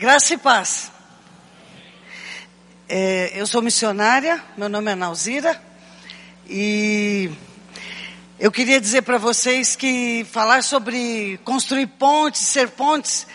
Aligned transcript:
Graça 0.00 0.34
e 0.34 0.38
paz. 0.38 0.92
É, 2.88 3.32
eu 3.34 3.44
sou 3.48 3.60
missionária, 3.60 4.40
meu 4.56 4.68
nome 4.68 4.92
é 4.92 4.94
Nauzira, 4.94 5.60
e 6.48 7.28
eu 8.38 8.52
queria 8.52 8.80
dizer 8.80 9.02
para 9.02 9.18
vocês 9.18 9.74
que 9.74 10.24
falar 10.30 10.62
sobre 10.62 11.40
construir 11.42 11.88
pontes, 11.88 12.42
ser 12.42 12.68
pontes, 12.68 13.26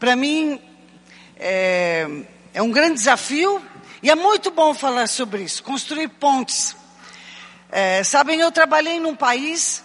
para 0.00 0.16
mim 0.16 0.60
é, 1.36 2.08
é 2.54 2.60
um 2.60 2.72
grande 2.72 2.94
desafio 2.94 3.62
e 4.02 4.10
é 4.10 4.16
muito 4.16 4.50
bom 4.50 4.74
falar 4.74 5.06
sobre 5.06 5.44
isso, 5.44 5.62
construir 5.62 6.08
pontes. 6.08 6.74
É, 7.70 8.02
sabem, 8.02 8.40
eu 8.40 8.50
trabalhei 8.50 8.98
num 8.98 9.14
país 9.14 9.80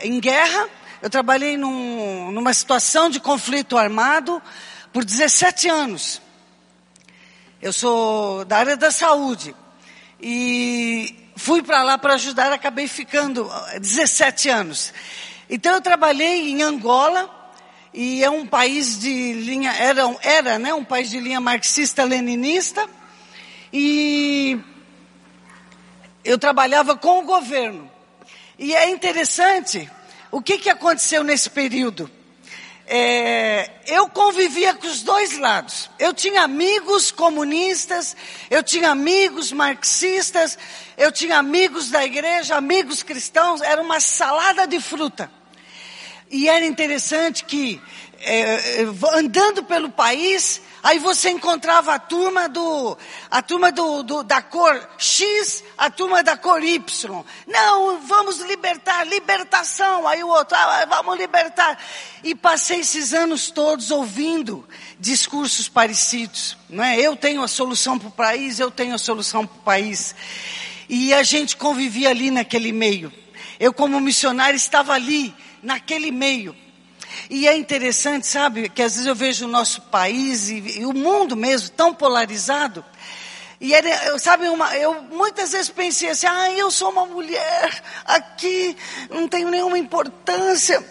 em 0.00 0.18
guerra, 0.20 0.70
eu 1.02 1.10
trabalhei 1.10 1.58
num, 1.58 2.32
numa 2.32 2.54
situação 2.54 3.10
de 3.10 3.20
conflito 3.20 3.76
armado 3.76 4.42
por 4.96 5.04
17 5.04 5.68
anos. 5.68 6.22
Eu 7.60 7.70
sou 7.70 8.46
da 8.46 8.56
área 8.56 8.78
da 8.78 8.90
saúde 8.90 9.54
e 10.18 11.14
fui 11.36 11.62
para 11.62 11.82
lá 11.82 11.98
para 11.98 12.14
ajudar, 12.14 12.50
acabei 12.50 12.88
ficando 12.88 13.46
17 13.78 14.48
anos. 14.48 14.94
Então 15.50 15.74
eu 15.74 15.82
trabalhei 15.82 16.48
em 16.48 16.62
Angola 16.62 17.28
e 17.92 18.24
é 18.24 18.30
um 18.30 18.46
país 18.46 18.98
de 18.98 19.34
linha 19.34 19.70
era 19.70 20.00
era, 20.22 20.58
né, 20.58 20.72
um 20.72 20.82
país 20.82 21.10
de 21.10 21.20
linha 21.20 21.42
marxista-leninista 21.42 22.88
e 23.70 24.58
eu 26.24 26.38
trabalhava 26.38 26.96
com 26.96 27.18
o 27.18 27.26
governo. 27.26 27.92
E 28.58 28.74
é 28.74 28.88
interessante 28.88 29.90
o 30.30 30.40
que, 30.40 30.56
que 30.56 30.70
aconteceu 30.70 31.22
nesse 31.22 31.50
período. 31.50 32.10
É, 32.88 33.68
eu 33.86 34.08
convivia 34.08 34.72
com 34.74 34.86
os 34.86 35.02
dois 35.02 35.36
lados. 35.38 35.90
Eu 35.98 36.14
tinha 36.14 36.42
amigos 36.42 37.10
comunistas, 37.10 38.16
eu 38.48 38.62
tinha 38.62 38.90
amigos 38.90 39.50
marxistas, 39.50 40.56
eu 40.96 41.10
tinha 41.10 41.38
amigos 41.38 41.90
da 41.90 42.04
igreja, 42.04 42.54
amigos 42.54 43.02
cristãos, 43.02 43.60
era 43.60 43.82
uma 43.82 43.98
salada 43.98 44.66
de 44.66 44.80
fruta. 44.80 45.30
E 46.30 46.48
era 46.48 46.64
interessante 46.64 47.44
que, 47.44 47.80
é, 48.20 48.82
é 48.82 48.86
andando 49.14 49.62
pelo 49.64 49.90
país, 49.90 50.60
Aí 50.86 51.00
você 51.00 51.30
encontrava 51.30 51.94
a 51.94 51.98
turma 51.98 52.48
do, 52.48 52.96
a 53.28 53.42
turma 53.42 53.72
do, 53.72 54.04
do, 54.04 54.22
da 54.22 54.40
cor 54.40 54.88
X, 54.96 55.64
a 55.76 55.90
turma 55.90 56.22
da 56.22 56.36
cor 56.36 56.62
Y. 56.62 57.24
Não, 57.44 58.00
vamos 58.02 58.38
libertar, 58.42 59.04
libertação. 59.04 60.06
Aí 60.06 60.22
o 60.22 60.28
outro, 60.28 60.56
ah, 60.56 60.86
vamos 60.88 61.18
libertar. 61.18 61.76
E 62.22 62.36
passei 62.36 62.82
esses 62.82 63.12
anos 63.12 63.50
todos 63.50 63.90
ouvindo 63.90 64.64
discursos 64.96 65.68
parecidos. 65.68 66.56
Não 66.70 66.84
é? 66.84 67.00
Eu 67.00 67.16
tenho 67.16 67.42
a 67.42 67.48
solução 67.48 67.98
para 67.98 68.06
o 68.06 68.12
país, 68.12 68.60
eu 68.60 68.70
tenho 68.70 68.94
a 68.94 68.98
solução 68.98 69.44
para 69.44 69.56
o 69.56 69.62
país. 69.62 70.14
E 70.88 71.12
a 71.12 71.24
gente 71.24 71.56
convivia 71.56 72.10
ali 72.10 72.30
naquele 72.30 72.70
meio. 72.70 73.12
Eu 73.58 73.72
como 73.72 73.98
missionário 74.00 74.56
estava 74.56 74.92
ali, 74.92 75.34
naquele 75.62 76.10
meio. 76.10 76.54
E 77.30 77.46
é 77.46 77.56
interessante, 77.56 78.26
sabe, 78.26 78.68
que 78.68 78.82
às 78.82 78.94
vezes 78.94 79.06
eu 79.06 79.14
vejo 79.14 79.46
o 79.46 79.48
nosso 79.48 79.82
país 79.82 80.48
e, 80.48 80.80
e 80.80 80.86
o 80.86 80.92
mundo 80.92 81.36
mesmo 81.36 81.70
tão 81.70 81.94
polarizado. 81.94 82.84
E 83.60 83.72
era, 83.72 84.18
sabe, 84.18 84.48
uma, 84.48 84.76
eu 84.76 85.02
muitas 85.02 85.52
vezes 85.52 85.70
pensei 85.70 86.10
assim, 86.10 86.26
ah, 86.26 86.50
eu 86.52 86.70
sou 86.70 86.90
uma 86.90 87.06
mulher 87.06 87.82
aqui, 88.04 88.76
não 89.10 89.26
tenho 89.26 89.48
nenhuma 89.50 89.78
importância. 89.78 90.84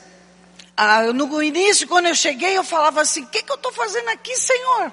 Ah, 0.75 1.03
no 1.13 1.41
início, 1.41 1.87
quando 1.87 2.07
eu 2.07 2.15
cheguei, 2.15 2.57
eu 2.57 2.63
falava 2.63 3.01
assim, 3.01 3.23
o 3.23 3.27
que, 3.27 3.43
que 3.43 3.51
eu 3.51 3.55
estou 3.55 3.71
fazendo 3.71 4.09
aqui, 4.09 4.35
Senhor? 4.35 4.91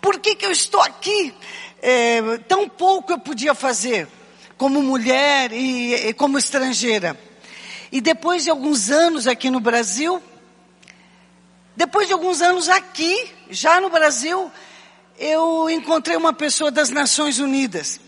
Por 0.00 0.18
que, 0.18 0.34
que 0.34 0.44
eu 0.44 0.50
estou 0.50 0.80
aqui? 0.82 1.32
É, 1.80 2.20
tão 2.48 2.68
pouco 2.68 3.12
eu 3.12 3.18
podia 3.18 3.54
fazer, 3.54 4.08
como 4.58 4.82
mulher 4.82 5.52
e, 5.52 5.94
e 6.08 6.12
como 6.12 6.36
estrangeira. 6.36 7.18
E 7.90 8.00
depois 8.00 8.44
de 8.44 8.50
alguns 8.50 8.90
anos 8.90 9.26
aqui 9.26 9.50
no 9.50 9.60
Brasil, 9.60 10.22
depois 11.76 12.06
de 12.06 12.12
alguns 12.12 12.40
anos 12.40 12.68
aqui, 12.68 13.30
já 13.50 13.80
no 13.80 13.90
Brasil, 13.90 14.50
eu 15.18 15.68
encontrei 15.70 16.16
uma 16.16 16.32
pessoa 16.32 16.70
das 16.70 16.90
Nações 16.90 17.38
Unidas. 17.38 18.00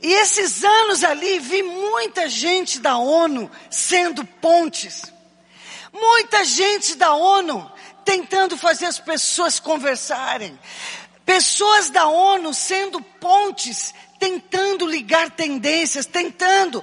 E 0.00 0.12
esses 0.12 0.64
anos 0.64 1.04
ali, 1.04 1.38
vi 1.38 1.62
muita 1.62 2.28
gente 2.28 2.80
da 2.80 2.98
ONU 2.98 3.48
sendo 3.70 4.24
pontes. 4.24 5.12
Muita 5.92 6.44
gente 6.44 6.96
da 6.96 7.14
ONU 7.14 7.70
tentando 8.04 8.56
fazer 8.56 8.86
as 8.86 8.98
pessoas 8.98 9.60
conversarem. 9.60 10.58
Pessoas 11.24 11.90
da 11.90 12.08
ONU 12.08 12.52
sendo 12.52 13.00
pontes, 13.00 13.94
tentando 14.18 14.86
ligar 14.86 15.30
tendências, 15.30 16.06
tentando 16.06 16.82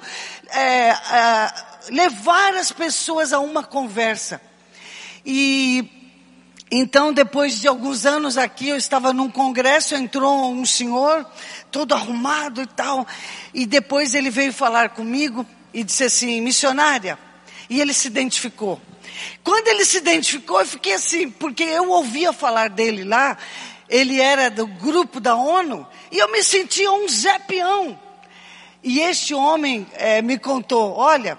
é, 0.53 0.89
é, 0.89 1.53
levar 1.89 2.55
as 2.55 2.71
pessoas 2.71 3.33
a 3.33 3.39
uma 3.39 3.63
conversa. 3.63 4.41
E 5.25 5.99
então, 6.71 7.11
depois 7.11 7.59
de 7.59 7.67
alguns 7.67 8.05
anos 8.05 8.37
aqui, 8.37 8.69
eu 8.69 8.77
estava 8.77 9.11
num 9.11 9.29
congresso, 9.29 9.95
entrou 9.95 10.51
um 10.51 10.63
senhor, 10.63 11.25
todo 11.71 11.93
arrumado 11.93 12.61
e 12.61 12.67
tal, 12.67 13.07
e 13.53 13.65
depois 13.65 14.13
ele 14.13 14.29
veio 14.29 14.53
falar 14.53 14.89
comigo 14.89 15.43
e 15.73 15.83
disse 15.83 16.03
assim, 16.03 16.39
missionária, 16.41 17.17
e 17.67 17.81
ele 17.81 17.91
se 17.91 18.07
identificou. 18.07 18.79
Quando 19.43 19.67
ele 19.67 19.83
se 19.83 19.97
identificou, 19.97 20.59
eu 20.59 20.67
fiquei 20.67 20.93
assim, 20.93 21.31
porque 21.31 21.63
eu 21.63 21.89
ouvia 21.89 22.31
falar 22.31 22.69
dele 22.69 23.03
lá, 23.03 23.35
ele 23.89 24.21
era 24.21 24.51
do 24.51 24.67
grupo 24.67 25.19
da 25.19 25.35
ONU, 25.35 25.87
e 26.11 26.19
eu 26.19 26.31
me 26.31 26.43
sentia 26.43 26.91
um 26.91 27.07
Zé 27.07 27.39
Peão. 27.39 27.97
E 28.83 28.99
este 28.99 29.33
homem 29.33 29.87
é, 29.93 30.21
me 30.21 30.37
contou, 30.37 30.95
olha, 30.95 31.37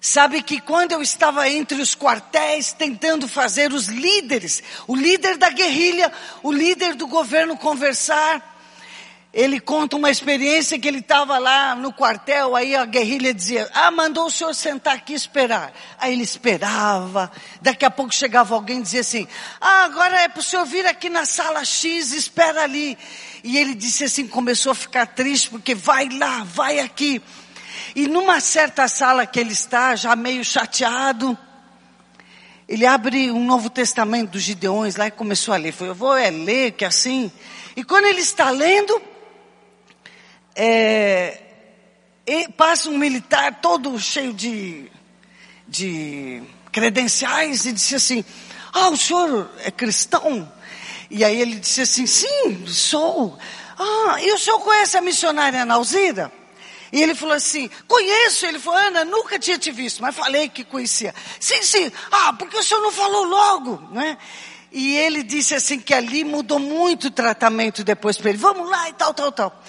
Sabe 0.00 0.42
que 0.42 0.60
quando 0.60 0.92
eu 0.92 1.02
estava 1.02 1.48
entre 1.48 1.82
os 1.82 1.94
quartéis 1.94 2.72
tentando 2.72 3.26
fazer 3.26 3.72
os 3.72 3.86
líderes, 3.86 4.62
o 4.86 4.94
líder 4.94 5.36
da 5.36 5.50
guerrilha, 5.50 6.12
o 6.40 6.52
líder 6.52 6.94
do 6.94 7.08
governo 7.08 7.56
conversar, 7.56 8.57
ele 9.38 9.60
conta 9.60 9.94
uma 9.94 10.10
experiência 10.10 10.80
que 10.80 10.88
ele 10.88 10.98
estava 10.98 11.38
lá 11.38 11.76
no 11.76 11.92
quartel, 11.92 12.56
aí 12.56 12.74
a 12.74 12.84
guerrilha 12.84 13.32
dizia, 13.32 13.70
ah, 13.72 13.88
mandou 13.88 14.26
o 14.26 14.30
senhor 14.32 14.52
sentar 14.52 14.96
aqui 14.96 15.12
e 15.12 15.16
esperar. 15.16 15.72
Aí 15.96 16.12
ele 16.12 16.24
esperava, 16.24 17.30
daqui 17.62 17.84
a 17.84 17.90
pouco 17.90 18.12
chegava 18.12 18.56
alguém 18.56 18.80
e 18.80 18.82
dizia 18.82 19.00
assim, 19.00 19.28
ah, 19.60 19.84
agora 19.84 20.22
é 20.22 20.26
para 20.26 20.40
o 20.40 20.42
senhor 20.42 20.66
vir 20.66 20.84
aqui 20.86 21.08
na 21.08 21.24
sala 21.24 21.64
X, 21.64 22.10
espera 22.10 22.64
ali. 22.64 22.98
E 23.44 23.56
ele 23.58 23.76
disse 23.76 24.02
assim, 24.02 24.26
começou 24.26 24.72
a 24.72 24.74
ficar 24.74 25.06
triste, 25.06 25.50
porque 25.50 25.72
vai 25.72 26.08
lá, 26.08 26.42
vai 26.42 26.80
aqui. 26.80 27.22
E 27.94 28.08
numa 28.08 28.40
certa 28.40 28.88
sala 28.88 29.24
que 29.24 29.38
ele 29.38 29.52
está, 29.52 29.94
já 29.94 30.16
meio 30.16 30.44
chateado, 30.44 31.38
ele 32.68 32.84
abre 32.84 33.30
um 33.30 33.44
Novo 33.44 33.70
Testamento 33.70 34.32
dos 34.32 34.42
Gideões 34.42 34.96
lá 34.96 35.06
e 35.06 35.12
começou 35.12 35.54
a 35.54 35.56
ler. 35.56 35.70
Foi, 35.70 35.86
eu 35.86 35.94
vou 35.94 36.16
é 36.16 36.28
ler, 36.28 36.72
que 36.72 36.84
assim. 36.84 37.30
E 37.76 37.84
quando 37.84 38.06
ele 38.06 38.20
está 38.20 38.50
lendo, 38.50 39.00
é, 40.60 41.40
passa 42.56 42.90
um 42.90 42.98
militar 42.98 43.60
todo 43.60 43.96
cheio 44.00 44.32
de, 44.32 44.90
de 45.66 46.42
credenciais 46.72 47.64
e 47.64 47.72
disse 47.72 47.94
assim: 47.94 48.24
Ah, 48.72 48.88
o 48.88 48.96
senhor 48.96 49.48
é 49.60 49.70
cristão? 49.70 50.50
E 51.08 51.24
aí 51.24 51.40
ele 51.40 51.54
disse 51.60 51.82
assim: 51.82 52.06
Sim, 52.06 52.66
sou. 52.66 53.38
Ah, 53.78 54.16
e 54.20 54.32
o 54.32 54.38
senhor 54.38 54.58
conhece 54.58 54.96
a 54.96 55.00
missionária 55.00 55.64
Nauzira? 55.64 56.32
E 56.92 57.00
ele 57.00 57.14
falou 57.14 57.36
assim: 57.36 57.70
Conheço. 57.86 58.44
Ele 58.44 58.58
falou: 58.58 58.80
Ana, 58.80 59.04
nunca 59.04 59.38
tinha 59.38 59.58
te 59.58 59.70
visto, 59.70 60.02
mas 60.02 60.16
falei 60.16 60.48
que 60.48 60.64
conhecia. 60.64 61.14
Sim, 61.38 61.62
sim. 61.62 61.92
Ah, 62.10 62.32
porque 62.32 62.56
o 62.56 62.62
senhor 62.64 62.82
não 62.82 62.90
falou 62.90 63.22
logo, 63.22 63.80
né? 63.92 64.18
E 64.72 64.96
ele 64.96 65.22
disse 65.22 65.54
assim 65.54 65.78
que 65.78 65.94
ali 65.94 66.24
mudou 66.24 66.58
muito 66.58 67.06
o 67.06 67.10
tratamento 67.10 67.84
depois 67.84 68.18
para 68.18 68.30
ele. 68.30 68.38
Vamos 68.38 68.68
lá 68.68 68.88
e 68.88 68.92
tal, 68.92 69.14
tal, 69.14 69.30
tal. 69.30 69.62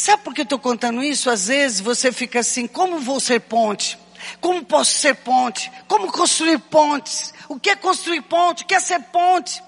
Sabe 0.00 0.22
por 0.22 0.32
que 0.32 0.40
eu 0.40 0.44
estou 0.44 0.58
contando 0.58 1.04
isso? 1.04 1.28
Às 1.28 1.48
vezes 1.48 1.78
você 1.78 2.10
fica 2.10 2.40
assim: 2.40 2.66
como 2.66 3.00
vou 3.00 3.20
ser 3.20 3.38
ponte? 3.38 3.98
Como 4.40 4.64
posso 4.64 4.94
ser 4.94 5.14
ponte? 5.16 5.70
Como 5.86 6.10
construir 6.10 6.58
pontes? 6.58 7.34
O 7.50 7.60
que 7.60 7.68
é 7.68 7.76
construir 7.76 8.22
ponte? 8.22 8.62
O 8.62 8.66
que 8.66 8.74
é 8.74 8.80
ser 8.80 8.98
ponte? 9.12 9.62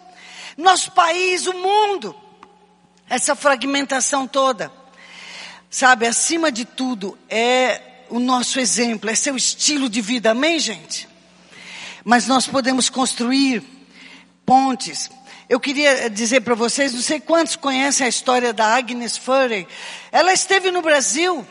Nosso 0.56 0.90
país, 0.93 1.46
o 1.46 1.52
mundo. 1.52 2.17
Essa 3.11 3.37
fragmentação 3.37 4.26
toda. 4.26 4.73
Sabe, 5.69 6.06
acima 6.06 6.50
de 6.50 6.64
tudo, 6.64 7.19
é 7.29 7.82
o 8.08 8.19
nosso 8.19 8.58
exemplo, 8.58 9.11
é 9.11 9.14
seu 9.14 9.37
estilo 9.37 9.87
de 9.87 10.00
vida, 10.00 10.31
amém, 10.31 10.58
gente? 10.58 11.06
Mas 12.02 12.26
nós 12.26 12.46
podemos 12.46 12.88
construir 12.88 13.62
pontes. 14.46 15.11
Eu 15.53 15.61
queria 15.61 16.09
dizer 16.09 16.41
para 16.41 16.55
vocês, 16.55 16.95
não 16.95 17.03
sei 17.03 17.21
quantos 17.21 17.57
conhecem 17.57 18.07
a 18.07 18.09
história 18.09 18.55
da 18.55 18.75
Agnes 18.75 19.19
Furey. 19.19 19.69
Ela 20.11 20.33
esteve 20.33 20.71
no 20.71 20.81
Brasil. 20.81 21.47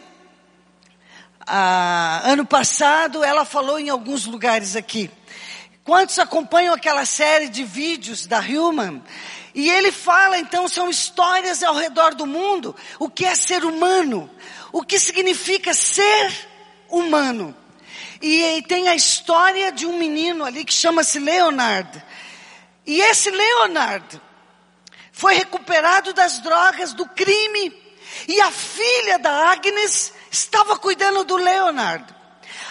Ah, 1.46 2.20
ano 2.24 2.44
passado, 2.44 3.24
ela 3.24 3.46
falou 3.46 3.78
em 3.80 3.90
alguns 3.90 4.26
lugares 4.26 4.76
aqui. 4.76 5.08
Quantos 5.84 6.18
acompanham 6.18 6.74
aquela 6.74 7.06
série 7.06 7.48
de 7.48 7.64
vídeos 7.64 8.26
da 8.26 8.40
Human? 8.40 9.04
E 9.54 9.70
ele 9.70 9.92
fala, 9.92 10.40
então, 10.40 10.68
são 10.68 10.90
histórias 10.90 11.62
ao 11.62 11.76
redor 11.76 12.16
do 12.16 12.26
mundo. 12.26 12.76
O 12.98 13.08
que 13.08 13.24
é 13.24 13.36
ser 13.36 13.64
humano? 13.64 14.28
O 14.74 14.82
que 14.82 14.98
significa 14.98 15.76
ser 15.76 16.50
humano? 16.90 17.56
E, 18.20 18.58
e 18.58 18.62
tem 18.64 18.88
a 18.88 18.96
história 18.96 19.72
de 19.72 19.86
um 19.86 20.00
menino 20.00 20.44
ali 20.44 20.66
que 20.66 20.74
chama-se 20.74 21.20
Leonard. 21.20 22.04
E 22.86 23.02
esse 23.02 23.30
Leonard 23.30 24.22
foi 25.12 25.36
recuperado 25.36 26.14
das 26.14 26.40
drogas, 26.40 26.94
do 26.94 27.06
crime. 27.06 27.80
E 28.28 28.42
a 28.42 28.52
filha 28.52 29.20
da 29.20 29.52
Agnes 29.52 30.14
estava 30.30 30.78
cuidando 30.78 31.24
do 31.24 31.38
Leonard. 31.38 32.06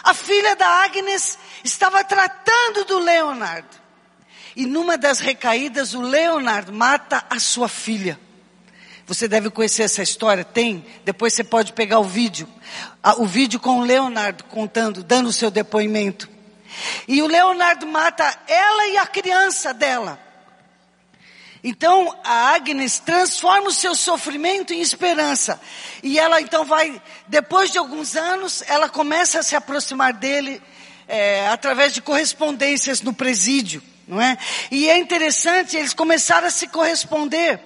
A 0.03 0.15
filha 0.15 0.57
da 0.57 0.67
Agnes 0.83 1.39
estava 1.63 2.03
tratando 2.05 2.85
do 2.85 2.99
Leonard. 2.99 3.67
E 4.57 4.67
numa 4.67 4.99
das 4.99 5.21
recaídas, 5.21 5.95
o 5.95 6.01
Leonard 6.01 6.73
mata 6.73 7.25
a 7.31 7.39
sua 7.39 7.69
filha. 7.69 8.19
Você 9.07 9.27
deve 9.27 9.51
conhecer 9.51 9.85
essa 9.85 10.03
história, 10.03 10.45
tem? 10.45 10.85
Depois 11.05 11.33
você 11.33 11.43
pode 11.45 11.73
pegar 11.73 11.99
o 12.01 12.05
vídeo. 12.05 12.49
O 13.19 13.27
vídeo 13.27 13.59
com 13.59 13.81
o 13.81 13.85
Leonardo 13.85 14.45
contando, 14.45 15.03
dando 15.03 15.29
o 15.29 15.33
seu 15.33 15.51
depoimento. 15.51 16.29
E 17.07 17.23
o 17.23 17.27
Leonardo 17.27 17.87
mata 17.87 18.39
ela 18.47 18.87
e 18.89 18.97
a 18.97 19.07
criança 19.07 19.73
dela. 19.75 20.19
Então 21.63 22.17
a 22.25 22.55
Agnes 22.55 22.99
transforma 22.99 23.69
o 23.69 23.73
seu 23.73 23.95
sofrimento 23.95 24.73
em 24.73 24.81
esperança. 24.81 25.61
E 26.03 26.19
ela 26.19 26.41
então 26.41 26.65
vai, 26.65 27.01
depois 27.29 27.71
de 27.71 27.79
alguns 27.79 28.17
anos, 28.17 28.63
ela 28.67 28.89
começa 28.89 29.41
a 29.41 29.43
se 29.43 29.55
aproximar 29.55 30.15
dele 30.15 30.63
é, 31.07 31.49
através 31.49 31.93
de 31.93 32.01
correspondências 32.01 33.03
no 33.03 33.13
presídio, 33.13 33.83
não 34.07 34.21
é? 34.21 34.39
E 34.71 34.89
é 34.89 34.97
interessante, 34.97 35.77
eles 35.77 35.93
começaram 35.93 36.47
a 36.47 36.51
se 36.51 36.69
corresponder. 36.69 37.61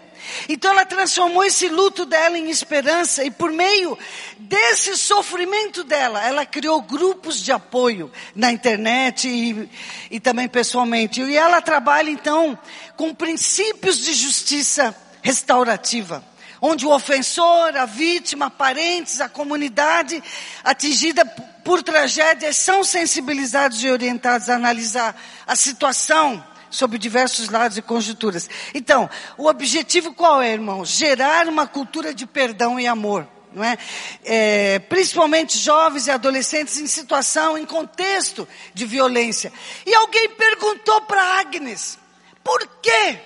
Então 0.48 0.70
ela 0.70 0.84
transformou 0.84 1.44
esse 1.44 1.68
luto 1.68 2.04
dela 2.04 2.38
em 2.38 2.50
esperança 2.50 3.24
e 3.24 3.30
por 3.30 3.50
meio 3.50 3.98
desse 4.38 4.96
sofrimento 4.96 5.84
dela, 5.84 6.24
ela 6.26 6.44
criou 6.46 6.80
grupos 6.82 7.42
de 7.42 7.52
apoio 7.52 8.10
na 8.34 8.52
internet 8.52 9.28
e, 9.28 9.68
e 10.10 10.20
também 10.20 10.48
pessoalmente. 10.48 11.22
E 11.22 11.36
ela 11.36 11.60
trabalha 11.60 12.10
então 12.10 12.58
com 12.96 13.14
princípios 13.14 13.98
de 13.98 14.12
justiça 14.12 14.94
restaurativa 15.22 16.24
onde 16.66 16.86
o 16.86 16.94
ofensor, 16.94 17.76
a 17.76 17.84
vítima, 17.84 18.50
parentes, 18.50 19.20
a 19.20 19.28
comunidade 19.28 20.22
atingida 20.64 21.22
por 21.62 21.82
tragédias 21.82 22.56
são 22.56 22.82
sensibilizados 22.82 23.84
e 23.84 23.90
orientados 23.90 24.48
a 24.48 24.54
analisar 24.54 25.14
a 25.46 25.54
situação 25.54 26.42
sob 26.74 26.98
diversos 26.98 27.48
lados 27.48 27.78
e 27.78 27.82
conjunturas. 27.82 28.50
Então, 28.74 29.08
o 29.38 29.46
objetivo 29.46 30.12
qual 30.12 30.42
é, 30.42 30.52
irmão? 30.52 30.84
Gerar 30.84 31.48
uma 31.48 31.66
cultura 31.66 32.12
de 32.12 32.26
perdão 32.26 32.78
e 32.78 32.86
amor. 32.86 33.26
Não 33.52 33.62
é? 33.62 33.78
é 34.24 34.78
principalmente 34.80 35.56
jovens 35.56 36.08
e 36.08 36.10
adolescentes 36.10 36.78
em 36.78 36.88
situação, 36.88 37.56
em 37.56 37.64
contexto 37.64 38.48
de 38.74 38.84
violência. 38.84 39.52
E 39.86 39.94
alguém 39.94 40.28
perguntou 40.30 41.02
para 41.02 41.38
Agnes, 41.38 41.96
por 42.42 42.66
quê? 42.82 43.20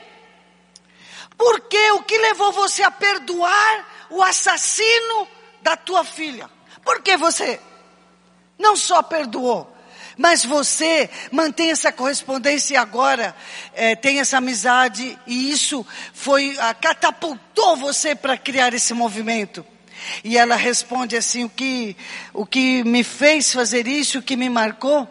Por 1.37 1.61
quê? 1.63 1.93
O 1.93 2.03
que 2.03 2.19
levou 2.19 2.53
você 2.53 2.83
a 2.83 2.91
perdoar 2.91 4.07
o 4.11 4.23
assassino 4.23 5.27
da 5.63 5.77
tua 5.77 6.05
filha? 6.05 6.51
Por 6.85 7.01
que 7.01 7.17
você 7.17 7.59
não 8.59 8.77
só 8.77 9.03
perdoou, 9.03 9.73
mas 10.19 10.45
você 10.45 11.09
mantém 11.31 11.71
essa 11.71 11.93
correspondência 11.93 12.81
agora 12.81 13.35
é, 13.73 13.95
tem 13.95 14.19
essa 14.19 14.39
amizade 14.39 15.17
e 15.25 15.51
isso 15.51 15.87
foi 16.13 16.59
a, 16.59 16.75
catapultou 16.75 17.77
você 17.77 18.17
para 18.17 18.37
criar 18.37 18.75
esse 18.75 18.93
movimento. 18.93 19.65
E 20.25 20.37
ela 20.37 20.57
responde 20.57 21.17
assim: 21.17 21.45
o 21.45 21.49
que, 21.49 21.97
o 22.35 22.45
que 22.45 22.83
me 22.83 23.05
fez 23.05 23.53
fazer 23.53 23.87
isso, 23.87 24.19
o 24.19 24.23
que 24.23 24.37
me 24.37 24.51
marcou, 24.51 25.09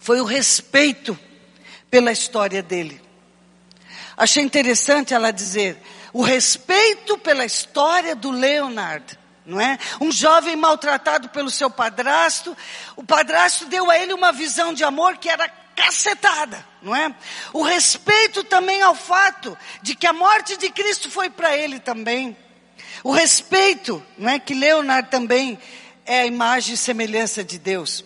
foi 0.00 0.20
o 0.20 0.24
respeito 0.24 1.18
pela 1.88 2.10
história 2.10 2.62
dele. 2.62 3.00
Achei 4.16 4.42
interessante 4.42 5.14
ela 5.14 5.30
dizer: 5.30 5.80
o 6.12 6.22
respeito 6.22 7.16
pela 7.18 7.44
história 7.44 8.16
do 8.16 8.30
Leonard 8.30 9.18
não 9.44 9.60
é? 9.60 9.78
Um 10.00 10.10
jovem 10.10 10.56
maltratado 10.56 11.28
pelo 11.28 11.50
seu 11.50 11.70
padrasto, 11.70 12.56
o 12.96 13.04
padrasto 13.04 13.66
deu 13.66 13.90
a 13.90 13.98
ele 13.98 14.12
uma 14.12 14.32
visão 14.32 14.72
de 14.72 14.84
amor 14.84 15.18
que 15.18 15.28
era 15.28 15.48
cacetada, 15.74 16.64
não 16.80 16.94
é? 16.94 17.14
O 17.52 17.62
respeito 17.62 18.44
também 18.44 18.80
ao 18.82 18.94
fato 18.94 19.56
de 19.82 19.94
que 19.94 20.06
a 20.06 20.12
morte 20.12 20.56
de 20.56 20.70
Cristo 20.70 21.10
foi 21.10 21.28
para 21.28 21.56
ele 21.56 21.78
também. 21.80 22.36
O 23.02 23.10
respeito, 23.10 24.02
não 24.16 24.30
é? 24.30 24.38
Que 24.38 24.54
Leonardo 24.54 25.08
também 25.08 25.58
é 26.06 26.22
a 26.22 26.26
imagem 26.26 26.74
e 26.74 26.76
semelhança 26.76 27.42
de 27.42 27.58
Deus. 27.58 28.04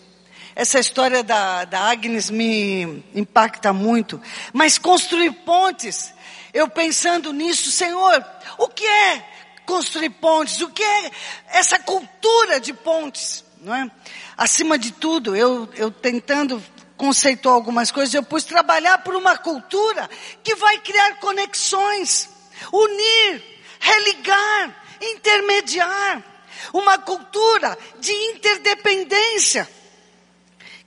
Essa 0.55 0.79
história 0.79 1.23
da, 1.23 1.63
da 1.63 1.79
Agnes 1.89 2.29
me 2.29 3.03
impacta 3.15 3.71
muito. 3.71 4.21
Mas 4.51 4.77
construir 4.77 5.31
pontes, 5.31 6.13
eu 6.53 6.67
pensando 6.67 7.31
nisso, 7.31 7.71
Senhor, 7.71 8.25
o 8.57 8.67
que 8.67 8.85
é 8.85 9.25
construir 9.69 10.09
pontes, 10.09 10.59
o 10.61 10.69
que 10.69 10.81
é 10.81 11.11
essa 11.49 11.77
cultura 11.77 12.59
de 12.59 12.73
pontes, 12.73 13.45
não 13.61 13.75
é? 13.75 13.91
Acima 14.35 14.79
de 14.79 14.91
tudo, 14.91 15.35
eu, 15.35 15.69
eu 15.75 15.91
tentando 15.91 16.61
conceituar 16.97 17.53
algumas 17.53 17.91
coisas, 17.91 18.11
eu 18.15 18.23
pus 18.23 18.43
trabalhar 18.43 18.97
por 19.03 19.15
uma 19.15 19.37
cultura 19.37 20.09
que 20.43 20.55
vai 20.55 20.79
criar 20.79 21.19
conexões, 21.19 22.27
unir, 22.73 23.43
religar, 23.79 24.75
intermediar, 24.99 26.23
uma 26.73 26.97
cultura 26.97 27.77
de 27.99 28.11
interdependência 28.11 29.69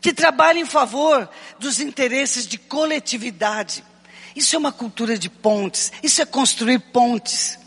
que 0.01 0.13
trabalha 0.13 0.59
em 0.59 0.67
favor 0.67 1.31
dos 1.57 1.79
interesses 1.79 2.49
de 2.49 2.59
coletividade. 2.59 3.85
Isso 4.35 4.57
é 4.57 4.59
uma 4.59 4.73
cultura 4.73 5.17
de 5.17 5.31
pontes, 5.31 5.93
isso 6.03 6.21
é 6.21 6.27
construir 6.27 6.81
pontes. 6.81 7.62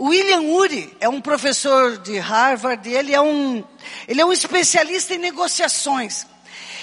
William 0.00 0.42
Ury 0.42 0.96
é 1.00 1.08
um 1.08 1.20
professor 1.20 1.98
de 1.98 2.18
Harvard, 2.18 2.88
ele 2.88 3.12
é 3.12 3.20
um, 3.20 3.64
ele 4.06 4.20
é 4.20 4.24
um 4.24 4.32
especialista 4.32 5.14
em 5.14 5.18
negociações. 5.18 6.26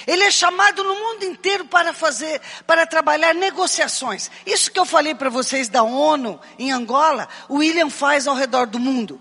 Ele 0.06 0.24
é 0.24 0.30
chamado 0.30 0.84
no 0.84 0.94
mundo 0.94 1.26
inteiro 1.26 1.66
para 1.66 1.94
fazer, 1.94 2.40
para 2.68 2.86
trabalhar 2.86 3.34
negociações. 3.34 4.30
Isso 4.46 4.72
que 4.72 4.80
eu 4.80 4.86
falei 4.86 5.16
para 5.16 5.30
vocês 5.30 5.68
da 5.68 5.82
ONU 5.82 6.40
em 6.60 6.72
Angola, 6.72 7.28
o 7.50 7.56
William 7.56 7.90
faz 7.90 8.28
ao 8.28 8.36
redor 8.36 8.68
do 8.68 8.80
mundo. 8.80 9.20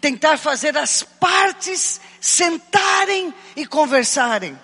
Tentar 0.00 0.38
fazer 0.38 0.76
as 0.78 1.02
partes 1.02 2.00
sentarem 2.20 3.34
e 3.56 3.66
conversarem. 3.66 4.58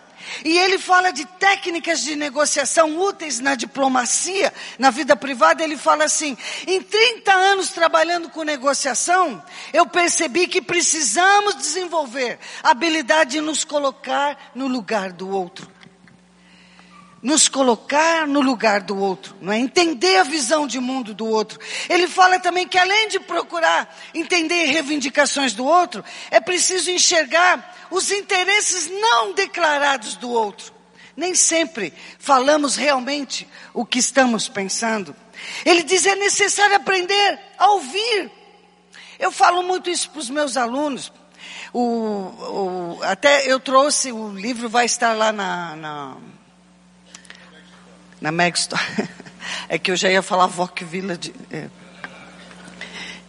E 0.44 0.58
ele 0.58 0.78
fala 0.78 1.10
de 1.10 1.24
técnicas 1.24 2.02
de 2.02 2.16
negociação 2.16 2.98
úteis 2.98 3.40
na 3.40 3.54
diplomacia, 3.54 4.52
na 4.78 4.90
vida 4.90 5.16
privada. 5.16 5.62
Ele 5.62 5.76
fala 5.76 6.04
assim: 6.04 6.36
em 6.66 6.82
30 6.82 7.32
anos 7.32 7.70
trabalhando 7.70 8.28
com 8.28 8.42
negociação, 8.42 9.42
eu 9.72 9.86
percebi 9.86 10.46
que 10.46 10.60
precisamos 10.60 11.56
desenvolver 11.56 12.38
habilidade 12.62 13.30
de 13.30 13.40
nos 13.40 13.64
colocar 13.64 14.50
no 14.54 14.66
lugar 14.66 15.12
do 15.12 15.28
outro. 15.30 15.70
Nos 17.22 17.48
colocar 17.48 18.26
no 18.26 18.40
lugar 18.40 18.80
do 18.80 18.96
outro, 18.98 19.36
não 19.42 19.52
é? 19.52 19.58
Entender 19.58 20.16
a 20.16 20.22
visão 20.22 20.66
de 20.66 20.80
mundo 20.80 21.12
do 21.12 21.26
outro. 21.26 21.60
Ele 21.86 22.08
fala 22.08 22.38
também 22.38 22.66
que 22.66 22.78
além 22.78 23.08
de 23.08 23.20
procurar 23.20 23.94
entender 24.14 24.64
reivindicações 24.64 25.52
do 25.52 25.66
outro, 25.66 26.02
é 26.30 26.40
preciso 26.40 26.90
enxergar 26.90 27.79
os 27.90 28.10
interesses 28.10 28.88
não 28.88 29.32
declarados 29.32 30.16
do 30.16 30.30
outro. 30.30 30.72
Nem 31.16 31.34
sempre 31.34 31.92
falamos 32.18 32.76
realmente 32.76 33.48
o 33.74 33.84
que 33.84 33.98
estamos 33.98 34.48
pensando. 34.48 35.14
Ele 35.64 35.82
diz 35.82 36.06
é 36.06 36.14
necessário 36.14 36.76
aprender 36.76 37.38
a 37.58 37.70
ouvir. 37.72 38.30
Eu 39.18 39.30
falo 39.32 39.62
muito 39.62 39.90
isso 39.90 40.10
para 40.10 40.20
os 40.20 40.30
meus 40.30 40.56
alunos. 40.56 41.12
O, 41.72 41.80
o, 41.80 43.00
até 43.02 43.50
eu 43.50 43.60
trouxe, 43.60 44.12
o 44.12 44.32
livro 44.32 44.68
vai 44.68 44.86
estar 44.86 45.12
lá 45.12 45.32
na, 45.32 45.76
na, 45.76 46.16
na 48.20 48.32
Megstore. 48.32 48.82
É 49.68 49.78
que 49.78 49.90
eu 49.90 49.96
já 49.96 50.10
ia 50.10 50.22
falar 50.22 50.46
Voc 50.46 50.82
Village. 50.82 51.34
É 51.50 51.68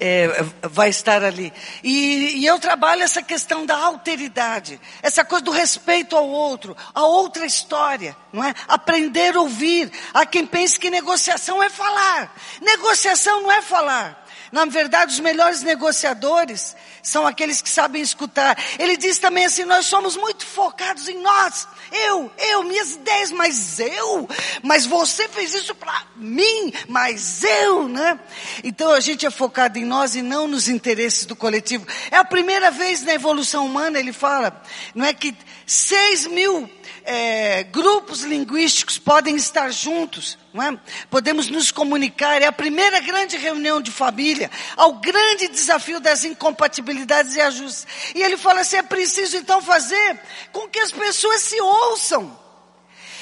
é, 0.02 0.44
vai 0.64 0.90
estar 0.90 1.24
ali. 1.24 1.54
E, 1.84 2.40
e 2.40 2.46
eu 2.46 2.58
trabalho 2.60 3.04
essa 3.04 3.22
questão 3.22 3.68
da 3.68 3.78
alteridade, 3.78 4.82
essa 5.04 5.24
coisa 5.24 5.46
do 5.46 5.52
respeito 5.52 6.18
ao 6.18 6.28
outro, 6.28 6.76
a 6.94 7.04
outra 7.04 7.46
história, 7.46 8.18
não 8.34 8.44
é? 8.44 8.54
Aprender 8.68 9.36
a 9.36 9.42
ouvir. 9.42 9.92
Há 10.12 10.26
quem 10.26 10.46
pense 10.46 10.80
que 10.80 10.90
negociação 10.90 11.62
é 11.62 11.70
falar. 11.70 12.36
Negociação 12.60 13.44
não 13.44 13.52
é 13.52 13.62
falar. 13.62 14.21
Na 14.52 14.66
verdade, 14.66 15.14
os 15.14 15.20
melhores 15.20 15.62
negociadores 15.62 16.76
são 17.02 17.26
aqueles 17.26 17.62
que 17.62 17.70
sabem 17.70 18.02
escutar. 18.02 18.58
Ele 18.78 18.98
diz 18.98 19.18
também 19.18 19.46
assim: 19.46 19.64
nós 19.64 19.86
somos 19.86 20.18
muito 20.18 20.46
focados 20.46 21.08
em 21.08 21.22
nós. 21.22 21.68
Eu, 21.92 22.32
eu, 22.38 22.64
minhas 22.64 22.94
ideias, 22.94 23.32
mas 23.32 23.80
eu, 23.80 24.30
mas 24.62 24.86
você 24.86 25.28
fez 25.30 25.54
isso 25.54 25.74
para 25.76 26.04
mim, 26.16 26.74
mas 26.88 27.44
eu, 27.44 27.88
né? 27.88 28.20
Então 28.64 28.92
a 28.92 29.00
gente 29.00 29.26
é 29.26 29.32
focado 29.32 29.80
em 29.80 29.86
nós 29.86 30.16
e 30.16 30.22
não 30.22 30.48
nos 30.48 30.68
interesses 30.68 31.26
do 31.26 31.36
coletivo. 31.36 31.86
É 32.10 32.18
a 32.18 32.26
primeira 32.26 32.72
vez 32.72 33.02
na 33.04 33.14
evolução 33.14 33.66
humana, 33.66 34.00
ele 34.00 34.14
fala, 34.14 34.62
não 34.94 35.06
é 35.06 35.14
que 35.14 35.36
seis 35.66 36.28
mil 36.28 36.70
é, 37.04 37.64
grupos 37.64 38.22
linguísticos 38.22 38.98
podem 38.98 39.36
estar 39.36 39.72
juntos, 39.72 40.38
não 40.54 40.64
é? 40.64 40.80
Podemos 41.10 41.50
nos 41.50 41.72
comunicar. 41.72 42.42
É 42.42 42.46
a 42.46 42.52
primeira 42.52 43.00
grande 43.00 43.38
reunião 43.38 43.82
de 43.82 43.92
família, 43.92 44.50
ao 44.76 44.94
grande 44.94 45.48
desafio 45.48 46.00
das 46.00 46.24
incompatibilidades 46.24 47.36
e 47.36 47.42
ajustes. 47.42 47.88
E 48.16 48.22
ele 48.22 48.38
fala 48.38 48.62
assim: 48.62 48.78
é 48.78 48.84
preciso 48.84 49.38
então 49.38 49.62
fazer 49.62 50.20
com 50.52 50.68
que 50.68 50.80
as 50.80 50.92
pessoas 50.92 51.42
se 51.42 51.60
ouçam. 51.60 52.40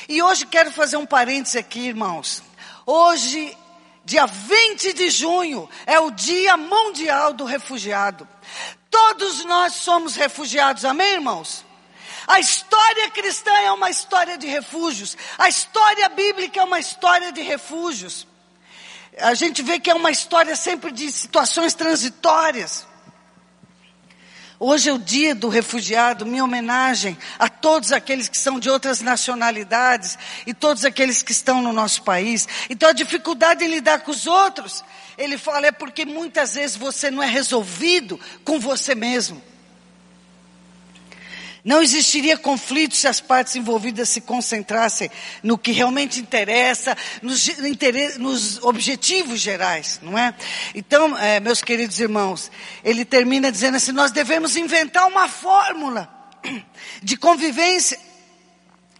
E 0.07 0.21
hoje 0.21 0.45
quero 0.45 0.71
fazer 0.71 0.97
um 0.97 1.05
parênteses 1.05 1.55
aqui, 1.55 1.87
irmãos. 1.87 2.43
Hoje, 2.85 3.55
dia 4.03 4.25
20 4.25 4.93
de 4.93 5.09
junho, 5.09 5.69
é 5.85 5.99
o 5.99 6.09
Dia 6.09 6.57
Mundial 6.57 7.33
do 7.33 7.45
Refugiado. 7.45 8.27
Todos 8.89 9.45
nós 9.45 9.73
somos 9.73 10.15
refugiados, 10.15 10.83
amém, 10.83 11.13
irmãos? 11.13 11.63
A 12.29 12.39
história 12.39 13.09
cristã 13.09 13.51
é 13.51 13.71
uma 13.71 13.89
história 13.89 14.37
de 14.37 14.45
refúgios. 14.45 15.17
A 15.35 15.49
história 15.49 16.07
bíblica 16.09 16.59
é 16.59 16.63
uma 16.63 16.79
história 16.79 17.31
de 17.31 17.41
refúgios. 17.41 18.27
A 19.17 19.33
gente 19.33 19.63
vê 19.63 19.79
que 19.79 19.89
é 19.89 19.95
uma 19.95 20.11
história 20.11 20.55
sempre 20.55 20.91
de 20.91 21.11
situações 21.11 21.73
transitórias. 21.73 22.85
Hoje 24.59 24.89
é 24.89 24.93
o 24.93 24.99
dia 24.99 25.33
do 25.33 25.49
refugiado, 25.49 26.23
minha 26.23 26.43
homenagem 26.43 27.17
a 27.39 27.49
todos 27.49 27.91
aqueles 27.91 28.29
que 28.29 28.37
são 28.37 28.59
de 28.59 28.69
outras 28.69 29.01
nacionalidades 29.01 30.15
e 30.45 30.53
todos 30.53 30.85
aqueles 30.85 31.23
que 31.23 31.31
estão 31.31 31.63
no 31.63 31.73
nosso 31.73 32.03
país. 32.03 32.47
Então 32.69 32.89
a 32.89 32.93
dificuldade 32.93 33.65
em 33.65 33.69
lidar 33.69 34.01
com 34.01 34.11
os 34.11 34.27
outros, 34.27 34.83
ele 35.17 35.35
fala, 35.35 35.65
é 35.65 35.71
porque 35.71 36.05
muitas 36.05 36.53
vezes 36.53 36.77
você 36.77 37.09
não 37.09 37.23
é 37.23 37.27
resolvido 37.27 38.19
com 38.45 38.59
você 38.59 38.93
mesmo. 38.93 39.41
Não 41.63 41.81
existiria 41.81 42.37
conflito 42.37 42.95
se 42.95 43.07
as 43.07 43.19
partes 43.19 43.55
envolvidas 43.55 44.09
se 44.09 44.21
concentrassem 44.21 45.11
no 45.43 45.57
que 45.57 45.71
realmente 45.71 46.19
interessa, 46.19 46.95
nos, 47.21 47.47
nos 48.17 48.63
objetivos 48.63 49.39
gerais, 49.39 49.99
não 50.01 50.17
é? 50.17 50.33
Então, 50.73 51.17
é, 51.17 51.39
meus 51.39 51.61
queridos 51.61 51.99
irmãos, 51.99 52.49
ele 52.83 53.03
termina 53.03 53.51
dizendo 53.51 53.75
assim: 53.75 53.91
nós 53.91 54.11
devemos 54.11 54.55
inventar 54.55 55.05
uma 55.07 55.27
fórmula 55.27 56.09
de 57.03 57.17
convivência 57.17 57.99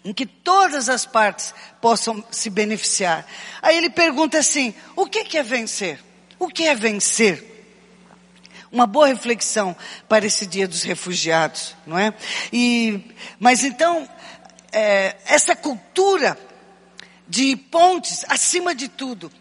em 0.03 0.13
que 0.13 0.25
todas 0.25 0.89
as 0.89 1.05
partes 1.05 1.53
possam 1.81 2.23
se 2.29 2.49
beneficiar. 2.49 3.25
Aí 3.61 3.77
ele 3.77 3.89
pergunta 3.89 4.37
assim: 4.37 4.73
o 4.95 5.05
que 5.05 5.37
é 5.37 5.43
vencer? 5.43 5.99
O 6.37 6.47
que 6.47 6.63
é 6.63 6.75
vencer? 6.75 7.48
Uma 8.71 8.85
boa 8.85 9.07
reflexão 9.07 9.75
para 10.07 10.25
esse 10.25 10.45
dia 10.45 10.67
dos 10.67 10.83
refugiados, 10.83 11.75
não 11.87 11.97
é? 11.97 12.13
E, 12.53 13.15
mas 13.39 13.63
então, 13.63 14.07
é, 14.71 15.15
essa 15.25 15.55
cultura 15.55 16.37
de 17.27 17.55
pontes, 17.55 18.23
acima 18.29 18.75
de 18.75 18.87
tudo, 18.87 19.31